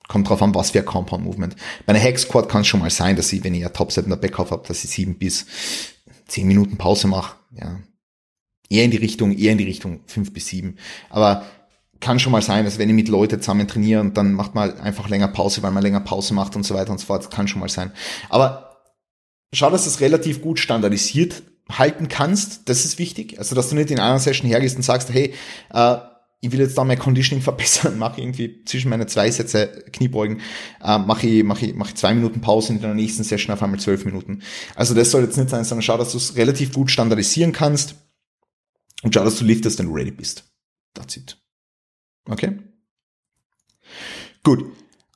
Kommt 0.09 0.29
drauf 0.29 0.43
an, 0.43 0.55
was 0.55 0.71
für 0.71 0.81
ein 0.81 0.85
Compound 0.85 1.25
Movement. 1.25 1.57
Bei 1.87 1.93
einer 1.93 2.03
Hex 2.03 2.23
Squat 2.23 2.49
kann 2.49 2.61
es 2.61 2.67
schon 2.67 2.81
mal 2.81 2.91
sein, 2.91 3.17
dass 3.17 3.33
ich, 3.33 3.43
wenn 3.43 3.55
ich 3.55 3.65
ein 3.65 3.73
Topset 3.73 4.05
in 4.05 4.11
der 4.11 4.17
Backoff 4.17 4.51
habe, 4.51 4.67
dass 4.69 4.85
ich 4.85 4.91
sieben 4.91 5.15
bis 5.15 5.47
zehn 6.27 6.47
Minuten 6.47 6.77
Pause 6.77 7.09
mache. 7.09 7.37
Ja. 7.53 7.79
Eher 8.69 8.85
in 8.85 8.91
die 8.91 8.99
Richtung, 8.99 9.37
eher 9.37 9.53
in 9.53 9.59
die 9.59 9.65
Richtung 9.65 10.01
fünf 10.07 10.33
bis 10.33 10.47
sieben. 10.47 10.77
Aber 11.11 11.45
kann 12.01 12.19
schon 12.19 12.33
mal 12.33 12.43
sein, 12.43 12.65
dass 12.65 12.79
wenn 12.79 12.89
ich 12.89 12.95
mit 12.95 13.09
Leuten 13.09 13.41
zusammen 13.41 13.67
trainiere 13.67 14.01
und 14.01 14.17
dann 14.17 14.33
macht 14.33 14.55
man 14.55 14.79
einfach 14.79 15.09
länger 15.09 15.29
Pause, 15.29 15.63
weil 15.63 15.71
man 15.71 15.83
länger 15.83 16.01
Pause 16.01 16.35
macht 16.35 16.55
und 16.55 16.65
so 16.65 16.75
weiter 16.75 16.91
und 16.93 16.99
so 16.99 17.07
fort, 17.07 17.31
kann 17.31 17.49
schon 17.49 17.61
mal 17.61 17.69
sein. 17.69 17.93
Aber 18.29 18.83
schau, 19.55 19.71
dass 19.71 19.87
es 19.87 20.01
relativ 20.01 20.43
gut 20.43 20.59
standardisiert 20.59 21.43
halten 21.71 22.09
kannst, 22.09 22.69
das 22.69 22.85
ist 22.85 22.99
wichtig. 22.99 23.39
Also, 23.39 23.55
dass 23.55 23.71
du 23.71 23.75
nicht 23.75 23.91
in 23.91 23.99
einer 23.99 24.19
Session 24.19 24.49
hergehst 24.49 24.77
und 24.77 24.83
sagst, 24.83 25.13
hey, 25.13 25.33
äh, 25.73 25.97
ich 26.45 26.53
will 26.53 26.61
jetzt 26.61 26.77
da 26.77 26.85
mein 26.85 26.99
Conditioning 26.99 27.43
verbessern, 27.43 27.99
mache 27.99 28.21
irgendwie 28.21 28.63
zwischen 28.65 28.91
meine 28.91 29.07
zwei 29.07 29.31
Sätze 29.31 29.85
Kniebeugen, 29.93 30.41
äh, 30.83 30.99
mache 30.99 31.27
ich, 31.27 31.43
mach 31.43 31.63
ich, 31.63 31.75
mach 31.75 31.89
ich 31.89 31.95
zwei 31.95 32.13
Minuten 32.13 32.43
Pause 32.43 32.71
und 32.71 32.77
in 32.77 32.83
der 32.83 32.95
nächsten 32.95 33.25
Session 33.25 33.55
auf 33.55 33.63
einmal 33.63 33.81
zwölf 33.81 34.05
Minuten. 34.05 34.43
Also 34.75 34.95
das 34.95 35.11
soll 35.11 35.23
jetzt 35.23 35.39
nicht 35.39 35.49
sein, 35.49 35.65
sondern 35.65 35.83
schau, 35.83 35.97
dass 35.97 36.13
du 36.13 36.19
es 36.19 36.37
relativ 36.37 36.75
gut 36.75 36.91
standardisieren 36.91 37.53
kannst 37.53 37.95
und 39.03 39.15
schau, 39.15 39.25
dass 39.25 39.39
du 39.39 39.45
liftest, 39.45 39.79
wenn 39.79 39.87
du 39.87 39.95
ready 39.95 40.11
bist. 40.11 40.45
That's 40.93 41.17
it. 41.17 41.39
Okay? 42.29 42.59
Gut. 44.43 44.65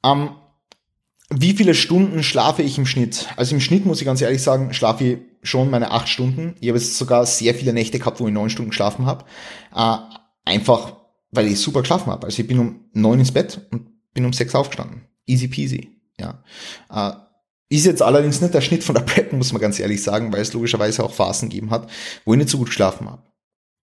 Ähm, 0.03 0.31
wie 1.31 1.53
viele 1.53 1.75
Stunden 1.75 2.23
schlafe 2.23 2.63
ich 2.63 2.79
im 2.79 2.87
Schnitt? 2.87 3.29
Also 3.37 3.55
im 3.55 3.61
Schnitt 3.61 3.85
muss 3.85 4.01
ich 4.01 4.07
ganz 4.07 4.23
ehrlich 4.23 4.43
sagen, 4.43 4.73
schlafe 4.73 5.05
ich 5.05 5.19
schon 5.43 5.71
meine 5.71 5.91
acht 5.91 6.09
Stunden. 6.09 6.57
Ich 6.61 6.69
habe 6.69 6.79
jetzt 6.79 6.97
sogar 6.97 7.27
sehr 7.27 7.55
viele 7.55 7.75
Nächte 7.75 7.99
gehabt, 7.99 8.19
wo 8.19 8.27
ich 8.27 8.33
neun 8.33 8.49
Stunden 8.49 8.71
geschlafen 8.71 9.05
habe. 9.05 9.27
Äh, 9.75 9.99
einfach, 10.47 10.98
weil 11.31 11.47
ich 11.47 11.61
super 11.61 11.81
geschlafen 11.81 12.11
habe. 12.11 12.27
Also 12.27 12.41
ich 12.41 12.49
bin 12.49 12.59
um 12.59 12.85
neun 12.93 13.21
ins 13.21 13.33
Bett 13.33 13.61
und 13.71 13.89
bin 14.15 14.25
um 14.25 14.33
sechs 14.33 14.55
aufgestanden. 14.55 15.03
Easy 15.27 15.49
peasy. 15.49 15.91
Ja. 16.19 16.43
Äh, 16.91 17.13
ist 17.71 17.87
jetzt 17.87 18.03
allerdings 18.03 18.41
nicht 18.41 18.55
der 18.55 18.63
Schnitt 18.63 18.83
von 18.83 18.95
der 18.95 19.03
Prep, 19.03 19.33
muss 19.33 19.53
man 19.53 19.61
ganz 19.61 19.79
ehrlich 19.79 20.03
sagen, 20.03 20.33
weil 20.33 20.41
es 20.41 20.55
logischerweise 20.55 21.05
auch 21.05 21.13
Phasen 21.13 21.51
gegeben 21.51 21.71
hat, 21.71 21.91
wo 22.25 22.33
ich 22.33 22.39
nicht 22.39 22.49
so 22.49 22.59
gut 22.59 22.69
geschlafen 22.69 23.09
habe. 23.11 23.23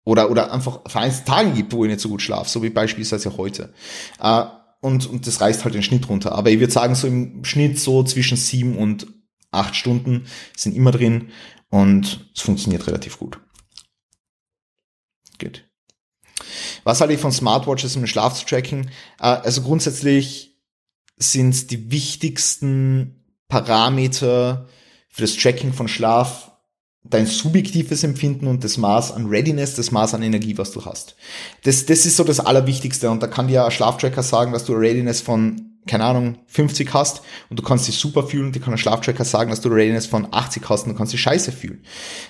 Oder, 0.03 0.31
oder 0.31 0.51
einfach 0.51 0.89
vereinzelte 0.89 1.29
Tage 1.29 1.51
gibt, 1.51 1.73
wo 1.73 1.83
ich 1.83 1.91
nicht 1.91 2.01
so 2.01 2.09
gut 2.09 2.21
schlafe, 2.21 2.49
so 2.49 2.63
wie 2.63 2.69
beispielsweise 2.69 3.37
heute. 3.37 3.73
Äh, 4.19 4.45
und, 4.81 5.07
und 5.07 5.27
das 5.27 5.41
reißt 5.41 5.63
halt 5.63 5.75
den 5.75 5.83
Schnitt 5.83 6.09
runter. 6.09 6.31
Aber 6.33 6.49
ich 6.49 6.59
würde 6.59 6.73
sagen, 6.73 6.95
so 6.95 7.07
im 7.07 7.43
Schnitt 7.43 7.79
so 7.79 8.03
zwischen 8.03 8.37
sieben 8.37 8.77
und 8.77 9.07
acht 9.51 9.75
Stunden 9.75 10.25
sind 10.55 10.75
immer 10.75 10.91
drin 10.91 11.29
und 11.69 12.29
es 12.33 12.41
funktioniert 12.41 12.87
relativ 12.87 13.19
gut. 13.19 13.39
Gut. 15.39 15.66
Was 16.83 17.01
halte 17.01 17.13
ich 17.13 17.19
von 17.19 17.31
Smartwatches, 17.31 17.93
den 17.93 18.07
Schlaf 18.07 18.33
zu 18.35 18.45
tracken? 18.45 18.89
Äh, 19.19 19.27
also 19.27 19.61
grundsätzlich 19.61 20.57
sind 21.17 21.71
die 21.71 21.91
wichtigsten 21.91 23.23
Parameter 23.47 24.67
für 25.09 25.21
das 25.21 25.35
Tracking 25.35 25.73
von 25.73 25.87
Schlaf 25.87 26.51
dein 27.09 27.25
subjektives 27.25 28.03
Empfinden 28.03 28.47
und 28.47 28.63
das 28.63 28.77
Maß 28.77 29.13
an 29.13 29.27
Readiness, 29.27 29.75
das 29.75 29.91
Maß 29.91 30.13
an 30.13 30.23
Energie, 30.23 30.57
was 30.57 30.71
du 30.71 30.85
hast. 30.85 31.15
Das, 31.63 31.85
das 31.85 32.05
ist 32.05 32.17
so 32.17 32.23
das 32.23 32.39
Allerwichtigste 32.39 33.09
und 33.09 33.23
da 33.23 33.27
kann 33.27 33.47
dir 33.47 33.65
ein 33.65 33.71
Schlaftracker 33.71 34.23
sagen, 34.23 34.51
dass 34.51 34.65
du 34.65 34.73
eine 34.73 34.81
Readiness 34.81 35.21
von, 35.21 35.77
keine 35.85 36.03
Ahnung, 36.03 36.39
50 36.47 36.93
hast 36.93 37.21
und 37.49 37.57
du 37.59 37.63
kannst 37.63 37.87
dich 37.87 37.97
super 37.97 38.23
fühlen 38.23 38.47
und 38.47 38.55
dir 38.55 38.59
kann 38.59 38.73
ein 38.73 38.77
Schlaftracker 38.77 39.25
sagen, 39.25 39.49
dass 39.49 39.61
du 39.61 39.69
eine 39.69 39.77
Readiness 39.77 40.05
von 40.05 40.27
80 40.31 40.63
hast 40.69 40.83
und 40.83 40.93
du 40.93 40.97
kannst 40.97 41.13
dich 41.13 41.21
scheiße 41.21 41.51
fühlen. 41.51 41.83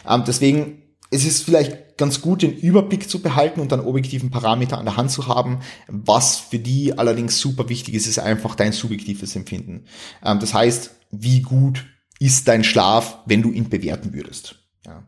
Ähm, 0.07 0.23
deswegen 0.25 0.83
es 1.09 1.25
ist 1.25 1.43
vielleicht 1.43 1.97
ganz 1.97 2.21
gut, 2.21 2.41
den 2.41 2.55
Überblick 2.55 3.09
zu 3.09 3.21
behalten 3.21 3.59
und 3.59 3.71
dann 3.71 3.79
objektiven 3.79 4.29
Parameter 4.29 4.77
an 4.77 4.85
der 4.85 4.97
Hand 4.97 5.11
zu 5.11 5.27
haben. 5.27 5.59
Was 5.87 6.37
für 6.37 6.59
die 6.59 6.97
allerdings 6.97 7.39
super 7.39 7.69
wichtig 7.69 7.93
ist, 7.93 8.07
ist 8.07 8.19
einfach 8.19 8.55
dein 8.55 8.73
subjektives 8.73 9.35
Empfinden. 9.35 9.85
Ähm, 10.23 10.39
das 10.39 10.53
heißt, 10.53 10.91
wie 11.11 11.41
gut 11.41 11.85
ist 12.19 12.47
dein 12.47 12.63
Schlaf, 12.63 13.19
wenn 13.25 13.41
du 13.41 13.51
ihn 13.51 13.69
bewerten 13.69 14.13
würdest? 14.13 14.59
Ja. 14.85 15.07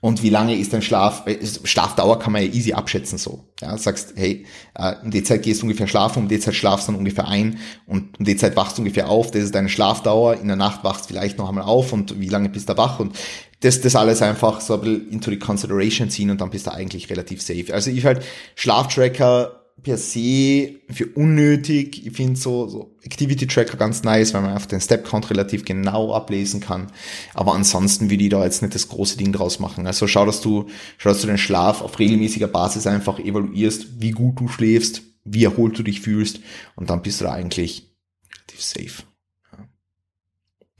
Und 0.00 0.24
wie 0.24 0.30
lange 0.30 0.56
ist 0.56 0.72
dein 0.72 0.82
Schlaf? 0.82 1.26
Äh, 1.26 1.38
Schlafdauer 1.64 2.18
kann 2.18 2.32
man 2.32 2.42
ja 2.42 2.48
easy 2.48 2.72
abschätzen 2.72 3.18
so. 3.18 3.48
Ja, 3.60 3.78
sagst, 3.78 4.14
hey, 4.16 4.46
äh, 4.74 4.96
um 5.02 5.10
die 5.10 5.22
Zeit 5.22 5.42
gehst 5.42 5.62
du 5.62 5.66
ungefähr 5.66 5.86
schlafen, 5.86 6.24
um 6.24 6.28
die 6.28 6.40
Zeit 6.40 6.54
schlafst 6.54 6.88
du 6.88 6.92
dann 6.92 6.98
ungefähr 6.98 7.28
ein 7.28 7.58
und 7.86 8.18
um 8.18 8.24
die 8.24 8.36
Zeit 8.36 8.56
wachst 8.56 8.78
du 8.78 8.82
ungefähr 8.82 9.08
auf. 9.08 9.30
Das 9.30 9.42
ist 9.42 9.54
deine 9.54 9.68
Schlafdauer. 9.68 10.40
In 10.40 10.48
der 10.48 10.56
Nacht 10.56 10.82
wachst 10.82 11.04
du 11.04 11.08
vielleicht 11.08 11.38
noch 11.38 11.48
einmal 11.48 11.64
auf 11.64 11.92
und 11.92 12.20
wie 12.20 12.28
lange 12.28 12.48
bist 12.48 12.68
du 12.68 12.76
wach? 12.76 12.98
Und 12.98 13.16
das, 13.62 13.80
das 13.80 13.96
alles 13.96 14.22
einfach 14.22 14.60
so 14.60 14.74
ein 14.74 14.80
bisschen 14.80 15.10
into 15.10 15.30
the 15.30 15.38
consideration 15.38 16.10
ziehen 16.10 16.30
und 16.30 16.40
dann 16.40 16.50
bist 16.50 16.66
du 16.66 16.72
eigentlich 16.72 17.08
relativ 17.10 17.40
safe. 17.40 17.72
Also 17.72 17.90
ich 17.90 18.04
halt 18.04 18.22
Schlaftracker 18.56 19.62
per 19.82 19.96
se 19.96 20.80
für 20.90 21.06
unnötig. 21.14 22.06
Ich 22.06 22.16
finde 22.16 22.38
so, 22.38 22.68
so 22.68 22.96
Activity 23.02 23.46
Tracker 23.46 23.76
ganz 23.76 24.02
nice, 24.02 24.34
weil 24.34 24.42
man 24.42 24.52
einfach 24.52 24.66
den 24.66 24.80
Step 24.80 25.04
Count 25.04 25.30
relativ 25.30 25.64
genau 25.64 26.12
ablesen 26.12 26.60
kann. 26.60 26.92
Aber 27.34 27.54
ansonsten 27.54 28.10
würde 28.10 28.22
ich 28.24 28.30
da 28.30 28.44
jetzt 28.44 28.62
nicht 28.62 28.74
das 28.74 28.88
große 28.88 29.16
Ding 29.16 29.32
draus 29.32 29.58
machen. 29.58 29.86
Also 29.86 30.06
schau, 30.06 30.26
dass 30.26 30.40
du, 30.40 30.68
schau, 30.98 31.10
dass 31.10 31.20
du 31.20 31.26
den 31.26 31.38
Schlaf 31.38 31.82
auf 31.82 31.98
regelmäßiger 31.98 32.48
Basis 32.48 32.86
einfach 32.86 33.18
evaluierst, 33.18 34.00
wie 34.00 34.10
gut 34.10 34.40
du 34.40 34.48
schläfst, 34.48 35.02
wie 35.24 35.44
erholt 35.44 35.78
du 35.78 35.82
dich 35.82 36.00
fühlst 36.00 36.40
und 36.74 36.90
dann 36.90 37.02
bist 37.02 37.20
du 37.20 37.24
da 37.24 37.32
eigentlich 37.32 37.90
relativ 38.34 38.62
safe. 38.62 39.04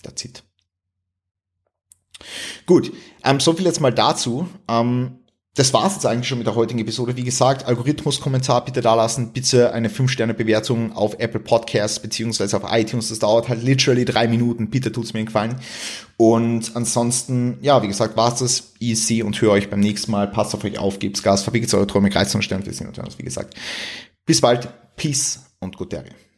That's 0.03 0.25
it. 0.25 0.42
Gut, 2.67 2.93
ähm, 3.25 3.41
so 3.41 3.53
viel 3.53 3.67
jetzt 3.67 3.81
mal 3.81 3.93
dazu. 3.93 4.49
Ähm, 4.69 5.19
das 5.55 5.75
war's 5.75 5.95
jetzt 5.95 6.07
eigentlich 6.07 6.29
schon 6.29 6.39
mit 6.39 6.47
der 6.47 6.55
heutigen 6.55 6.81
Episode. 6.81 7.15
Wie 7.17 7.25
gesagt, 7.25 7.67
Algorithmus-Kommentar 7.67 8.65
bitte 8.65 8.81
da 8.81 8.95
lassen, 8.95 9.35
bitte 9.35 9.75
eine 9.75 9.91
5-Sterne-Bewertung 9.91 10.93
auf 10.93 11.19
Apple 11.19 11.41
Podcasts 11.41 12.01
beziehungsweise 12.01 12.57
auf 12.57 12.63
iTunes. 12.73 13.11
Das 13.11 13.19
dauert 13.19 13.51
halt 13.51 13.63
literally 13.63 14.07
drei 14.07 14.29
Minuten. 14.29 14.71
Bitte 14.71 14.93
tut's 14.93 15.13
mir 15.13 15.19
einen 15.19 15.27
Gefallen. 15.27 15.57
Und 16.17 16.75
ansonsten, 16.75 17.59
ja, 17.61 17.83
wie 17.83 17.89
gesagt, 17.89 18.17
war's 18.17 18.39
das. 18.39 18.73
Ich 18.79 19.05
sehe 19.05 19.27
und 19.27 19.39
höre 19.43 19.51
euch 19.51 19.69
beim 19.69 19.81
nächsten 19.81 20.11
Mal. 20.11 20.27
Passt 20.27 20.55
auf 20.55 20.65
euch 20.65 20.79
auf, 20.79 20.99
gebt's 20.99 21.23
Gas, 21.23 21.43
verbiegt 21.43 21.73
eure 21.75 21.87
Träume, 21.87 22.09
Kreis 22.09 22.35
und 22.35 22.43
Stern. 22.43 22.65
Wir 22.65 22.73
sehen 22.73 22.89
uns, 22.89 23.19
wie 23.19 23.25
gesagt. 23.25 23.55
Bis 24.25 24.41
bald. 24.41 24.69
Peace 24.97 25.41
und 25.61 25.77
gute 25.77 25.97
Ehre. 25.97 26.32